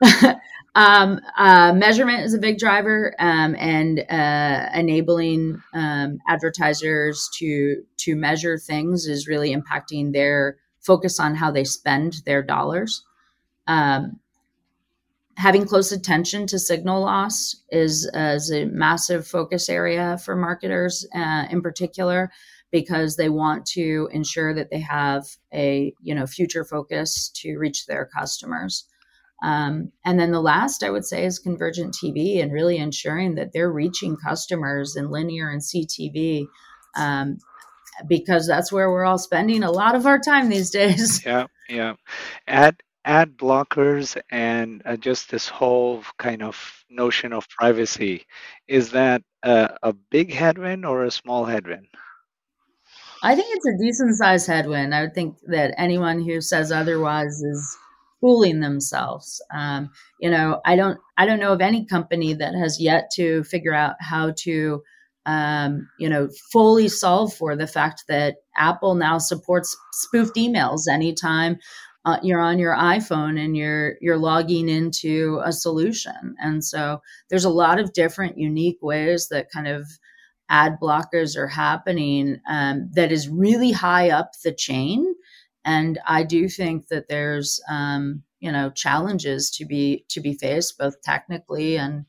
um, 0.74 1.20
uh, 1.36 1.72
measurement 1.72 2.22
is 2.22 2.34
a 2.34 2.38
big 2.38 2.58
driver, 2.58 3.14
um, 3.18 3.54
and 3.58 4.00
uh, 4.10 4.68
enabling 4.74 5.62
um, 5.74 6.18
advertisers 6.28 7.28
to 7.38 7.82
to 7.98 8.16
measure 8.16 8.58
things 8.58 9.06
is 9.06 9.28
really 9.28 9.54
impacting 9.54 10.12
their 10.12 10.58
focus 10.80 11.20
on 11.20 11.34
how 11.34 11.50
they 11.50 11.64
spend 11.64 12.22
their 12.26 12.42
dollars. 12.42 13.04
Um, 13.66 14.18
having 15.36 15.66
close 15.66 15.92
attention 15.92 16.46
to 16.46 16.58
signal 16.58 17.02
loss 17.02 17.56
is, 17.70 18.08
is 18.12 18.52
a 18.52 18.66
massive 18.66 19.26
focus 19.26 19.68
area 19.68 20.18
for 20.18 20.36
marketers, 20.36 21.06
uh, 21.14 21.46
in 21.50 21.62
particular 21.62 22.30
because 22.72 23.16
they 23.16 23.28
want 23.28 23.66
to 23.66 24.08
ensure 24.12 24.54
that 24.54 24.70
they 24.70 24.80
have 24.80 25.26
a 25.54 25.94
you 26.00 26.14
know 26.14 26.26
future 26.26 26.64
focus 26.64 27.30
to 27.36 27.56
reach 27.58 27.86
their 27.86 28.08
customers. 28.16 28.86
Um, 29.44 29.90
and 30.04 30.18
then 30.18 30.30
the 30.30 30.40
last 30.40 30.82
I 30.82 30.90
would 30.90 31.04
say 31.04 31.24
is 31.24 31.38
convergent 31.38 31.94
TV 31.94 32.42
and 32.42 32.52
really 32.52 32.78
ensuring 32.78 33.34
that 33.34 33.52
they're 33.52 33.72
reaching 33.72 34.16
customers 34.16 34.96
in 34.96 35.10
linear 35.10 35.50
and 35.50 35.60
CTV 35.60 36.46
um, 36.96 37.38
because 38.08 38.46
that's 38.46 38.72
where 38.72 38.90
we're 38.90 39.04
all 39.04 39.18
spending 39.18 39.62
a 39.62 39.70
lot 39.70 39.94
of 39.94 40.06
our 40.06 40.18
time 40.18 40.48
these 40.48 40.70
days. 40.70 41.22
Yeah, 41.26 41.46
yeah. 41.68 41.94
Ad 42.46 42.82
ad 43.04 43.36
blockers 43.36 44.16
and 44.30 44.80
uh, 44.84 44.96
just 44.96 45.30
this 45.30 45.48
whole 45.48 46.04
kind 46.18 46.40
of 46.40 46.84
notion 46.88 47.32
of 47.32 47.48
privacy 47.48 48.24
is 48.68 48.90
that 48.92 49.22
uh, 49.42 49.68
a 49.82 49.92
big 49.92 50.32
headwind 50.32 50.86
or 50.86 51.04
a 51.04 51.10
small 51.10 51.44
headwind? 51.44 51.88
I 53.22 53.34
think 53.36 53.48
it's 53.56 53.66
a 53.66 53.78
decent 53.78 54.16
sized 54.16 54.46
headwind. 54.48 54.94
I 54.94 55.02
would 55.02 55.14
think 55.14 55.36
that 55.46 55.74
anyone 55.78 56.20
who 56.20 56.40
says 56.40 56.72
otherwise 56.72 57.40
is 57.40 57.78
fooling 58.20 58.60
themselves. 58.60 59.40
Um, 59.54 59.90
you 60.20 60.30
know, 60.30 60.60
I 60.64 60.76
don't, 60.76 60.98
I 61.16 61.26
don't 61.26 61.40
know 61.40 61.52
of 61.52 61.60
any 61.60 61.84
company 61.86 62.34
that 62.34 62.54
has 62.54 62.80
yet 62.80 63.10
to 63.14 63.44
figure 63.44 63.74
out 63.74 63.94
how 64.00 64.32
to, 64.38 64.82
um, 65.26 65.88
you 65.98 66.08
know, 66.08 66.28
fully 66.50 66.88
solve 66.88 67.32
for 67.32 67.54
the 67.56 67.66
fact 67.66 68.04
that 68.08 68.36
Apple 68.56 68.94
now 68.94 69.18
supports 69.18 69.76
spoofed 69.92 70.36
emails 70.36 70.82
anytime 70.90 71.58
uh, 72.04 72.18
you're 72.22 72.40
on 72.40 72.58
your 72.58 72.74
iPhone 72.74 73.42
and 73.42 73.56
you're 73.56 73.94
you're 74.00 74.18
logging 74.18 74.68
into 74.68 75.40
a 75.44 75.52
solution. 75.52 76.34
And 76.40 76.64
so 76.64 77.00
there's 77.30 77.44
a 77.44 77.50
lot 77.50 77.78
of 77.78 77.92
different 77.92 78.38
unique 78.38 78.78
ways 78.82 79.28
that 79.28 79.50
kind 79.52 79.68
of 79.68 79.86
ad 80.52 80.78
blockers 80.80 81.36
are 81.36 81.48
happening 81.48 82.38
um, 82.48 82.88
that 82.92 83.10
is 83.10 83.28
really 83.28 83.72
high 83.72 84.10
up 84.10 84.32
the 84.44 84.52
chain. 84.52 85.14
And 85.64 85.98
I 86.06 86.22
do 86.22 86.48
think 86.48 86.88
that 86.88 87.08
there's 87.08 87.60
um, 87.68 88.22
you 88.38 88.52
know 88.52 88.70
challenges 88.70 89.50
to 89.52 89.64
be 89.64 90.04
to 90.10 90.20
be 90.20 90.34
faced 90.34 90.78
both 90.78 91.00
technically 91.02 91.76
and 91.76 92.04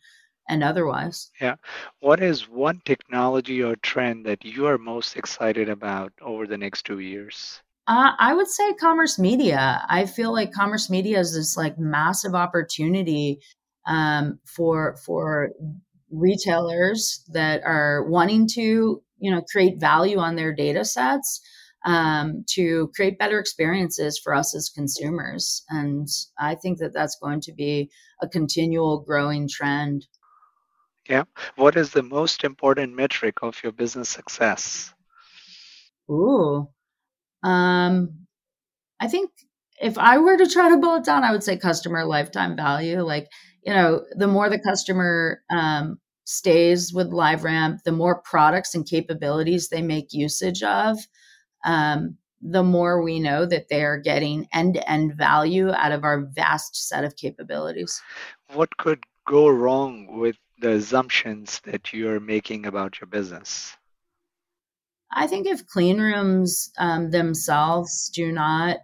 and 0.50 0.64
otherwise. 0.64 1.32
Yeah. 1.40 1.56
What 2.02 2.22
is 2.22 2.50
one 2.50 2.82
technology 2.84 3.64
or 3.64 3.78
trend 3.78 4.26
that 4.26 4.44
you 4.44 4.66
are 4.66 4.78
most 4.78 5.16
excited 5.16 5.70
about 5.70 6.12
over 6.22 6.46
the 6.46 6.58
next 6.58 6.86
two 6.86 7.00
years? 7.00 7.62
Uh, 7.88 8.12
I 8.20 8.34
would 8.34 8.48
say 8.48 8.74
commerce 8.74 9.18
media. 9.18 9.86
I 9.90 10.06
feel 10.06 10.34
like 10.34 10.52
commerce 10.52 10.90
media 10.90 11.20
is 11.20 11.34
this 11.34 11.56
like 11.56 11.80
massive 11.80 12.36
opportunity 12.36 13.40
um, 13.86 14.40
for 14.46 14.98
for 15.06 15.52
retailers 16.14 17.24
that 17.34 17.62
are 17.66 18.06
wanting 18.08 18.48
to 18.48 19.02
you 19.18 19.32
know 19.32 19.42
create 19.52 19.80
value 19.80 20.18
on 20.18 20.36
their 20.36 20.54
data 20.54 20.86
sets 20.86 21.42
um, 21.86 22.46
to 22.48 22.90
create 22.96 23.20
better 23.20 23.40
experiences 23.40 24.18
for 24.18 24.34
us 24.34 24.56
as 24.56 24.70
consumers. 24.70 25.64
And 25.70 26.08
i 26.40 26.56
think 26.56 26.80
that 26.80 26.94
that's 26.94 27.18
going 27.22 27.42
to 27.42 27.54
be 27.54 27.90
a 28.22 28.28
continual 28.28 29.02
growing 29.02 29.50
trend. 29.50 30.06
Yeah. 31.10 31.24
What 31.58 31.76
is 31.76 31.92
the 31.92 32.04
most 32.04 32.46
important 32.46 32.96
metric 32.96 33.40
of 33.42 33.62
your 33.62 33.74
business 33.74 34.10
success? 34.10 34.94
Ooh. 36.10 36.70
Um 37.44 38.26
i 39.00 39.08
think 39.08 39.32
if 39.82 39.98
i 39.98 40.18
were 40.18 40.38
to 40.38 40.48
try 40.48 40.70
to 40.70 40.78
boil 40.78 40.98
it 40.98 41.04
down 41.04 41.24
i 41.24 41.32
would 41.32 41.44
say 41.44 41.58
customer 41.58 42.06
lifetime 42.06 42.56
value. 42.56 43.02
Like 43.02 43.28
you 43.66 43.74
know 43.74 44.06
the 44.16 44.28
more 44.28 44.50
the 44.50 44.60
customer 44.60 45.42
um, 45.50 45.98
stays 46.26 46.94
with 46.94 47.12
LiveRamp, 47.12 47.84
the 47.84 47.92
more 47.92 48.22
products 48.22 48.76
and 48.76 48.88
capabilities 48.88 49.70
they 49.70 49.82
make 49.82 50.14
usage 50.14 50.64
of, 50.64 50.98
um, 51.66 52.18
the 52.42 52.64
more 52.64 53.02
we 53.02 53.20
know 53.20 53.46
that 53.46 53.70
they 53.70 53.84
are 53.84 53.98
getting 53.98 54.48
end 54.54 54.76
to 54.76 54.90
end 54.90 55.16
value 55.16 55.72
out 55.72 55.92
of 55.92 56.04
our 56.04 56.22
vast 56.34 56.88
set 56.88 57.04
of 57.04 57.16
capabilities. 57.16 58.02
What 58.54 58.76
could 58.78 59.04
go 59.26 59.48
wrong 59.48 60.20
with 60.20 60.38
the 60.60 60.72
assumptions 60.72 61.62
that 61.66 61.94
you're 61.94 62.20
making 62.20 62.66
about 62.66 63.00
your 63.00 63.08
business? 63.08 63.76
I 65.12 65.28
think 65.28 65.46
if 65.48 65.68
clean 65.68 66.00
rooms 66.00 66.72
um, 66.78 67.12
themselves 67.12 68.10
do 68.10 68.32
not 68.32 68.78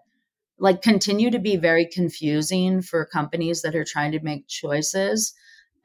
like 0.60 0.82
continue 0.82 1.32
to 1.32 1.40
be 1.40 1.56
very 1.56 1.86
confusing 1.86 2.82
for 2.82 3.06
companies 3.06 3.62
that 3.62 3.76
are 3.76 3.86
trying 3.86 4.12
to 4.12 4.20
make 4.20 4.48
choices, 4.48 5.34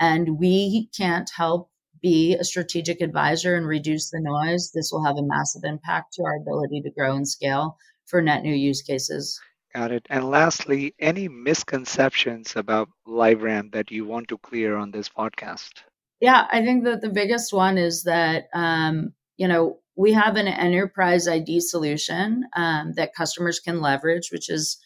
and 0.00 0.38
we 0.38 0.88
can't 0.96 1.30
help 1.36 1.70
be 2.02 2.34
a 2.34 2.44
strategic 2.44 3.00
advisor 3.00 3.56
and 3.56 3.66
reduce 3.66 4.10
the 4.10 4.20
noise, 4.20 4.70
this 4.74 4.90
will 4.92 5.04
have 5.04 5.16
a 5.16 5.22
massive 5.22 5.62
impact 5.64 6.12
to 6.12 6.22
our 6.22 6.36
ability 6.36 6.82
to 6.82 6.90
grow 6.90 7.16
and 7.16 7.26
scale 7.26 7.78
for 8.04 8.20
net 8.20 8.42
new 8.42 8.54
use 8.54 8.82
cases. 8.82 9.40
Got 9.74 9.90
it. 9.90 10.06
And 10.10 10.30
lastly, 10.30 10.94
any 11.00 11.28
misconceptions 11.28 12.54
about 12.56 12.88
LiveRamp 13.08 13.72
that 13.72 13.90
you 13.90 14.04
want 14.04 14.28
to 14.28 14.38
clear 14.38 14.76
on 14.76 14.90
this 14.90 15.08
podcast? 15.08 15.82
Yeah, 16.20 16.46
I 16.52 16.62
think 16.62 16.84
that 16.84 17.00
the 17.00 17.08
biggest 17.08 17.52
one 17.52 17.78
is 17.78 18.04
that, 18.04 18.44
um, 18.54 19.14
you 19.36 19.48
know, 19.48 19.78
we 19.96 20.12
have 20.12 20.36
an 20.36 20.46
enterprise 20.46 21.26
ID 21.26 21.60
solution 21.60 22.44
um, 22.54 22.92
that 22.96 23.14
customers 23.14 23.60
can 23.60 23.80
leverage, 23.80 24.28
which 24.30 24.50
is 24.50 24.78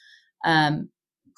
um, 0.44 0.88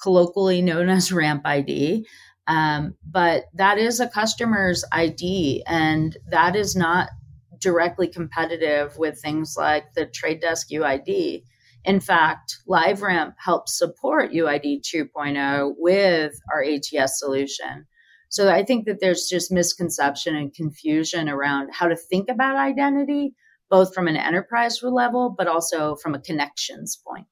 colloquially 0.01 0.61
known 0.61 0.89
as 0.89 1.11
Ramp 1.11 1.41
ID. 1.45 2.05
Um, 2.47 2.95
but 3.09 3.45
that 3.53 3.77
is 3.77 3.99
a 3.99 4.09
customer's 4.09 4.83
ID, 4.91 5.63
and 5.67 6.17
that 6.29 6.55
is 6.55 6.75
not 6.75 7.09
directly 7.59 8.07
competitive 8.07 8.97
with 8.97 9.21
things 9.21 9.55
like 9.57 9.93
the 9.93 10.05
Trade 10.07 10.41
Desk 10.41 10.67
UID. 10.69 11.43
In 11.83 11.99
fact, 11.99 12.57
LiveRamp 12.67 13.33
helps 13.37 13.77
support 13.77 14.31
UID 14.31 14.81
2.0 14.81 15.75
with 15.77 16.33
our 16.53 16.63
ATS 16.63 17.19
solution. 17.19 17.87
So 18.29 18.49
I 18.49 18.63
think 18.63 18.85
that 18.85 18.99
there's 19.01 19.27
just 19.27 19.51
misconception 19.51 20.35
and 20.35 20.53
confusion 20.53 21.27
around 21.27 21.69
how 21.73 21.87
to 21.87 21.95
think 21.95 22.29
about 22.29 22.55
identity, 22.55 23.33
both 23.69 23.93
from 23.93 24.07
an 24.07 24.15
enterprise 24.15 24.79
level, 24.83 25.33
but 25.37 25.47
also 25.47 25.95
from 25.95 26.15
a 26.15 26.19
connections 26.19 27.01
point. 27.05 27.27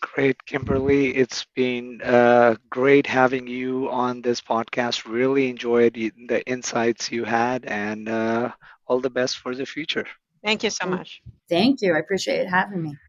Great, 0.00 0.44
Kimberly. 0.44 1.16
It's 1.16 1.44
been 1.54 2.00
uh, 2.02 2.56
great 2.70 3.06
having 3.06 3.46
you 3.46 3.88
on 3.90 4.20
this 4.22 4.40
podcast. 4.40 5.06
Really 5.06 5.48
enjoyed 5.48 5.94
the 5.94 6.42
insights 6.46 7.10
you 7.10 7.24
had, 7.24 7.64
and 7.66 8.08
uh, 8.08 8.52
all 8.86 9.00
the 9.00 9.10
best 9.10 9.38
for 9.38 9.54
the 9.54 9.66
future. 9.66 10.06
Thank 10.44 10.62
you 10.64 10.70
so 10.70 10.86
much. 10.86 11.22
Thank 11.48 11.82
you. 11.82 11.94
I 11.94 11.98
appreciate 11.98 12.48
having 12.48 12.82
me. 12.82 13.00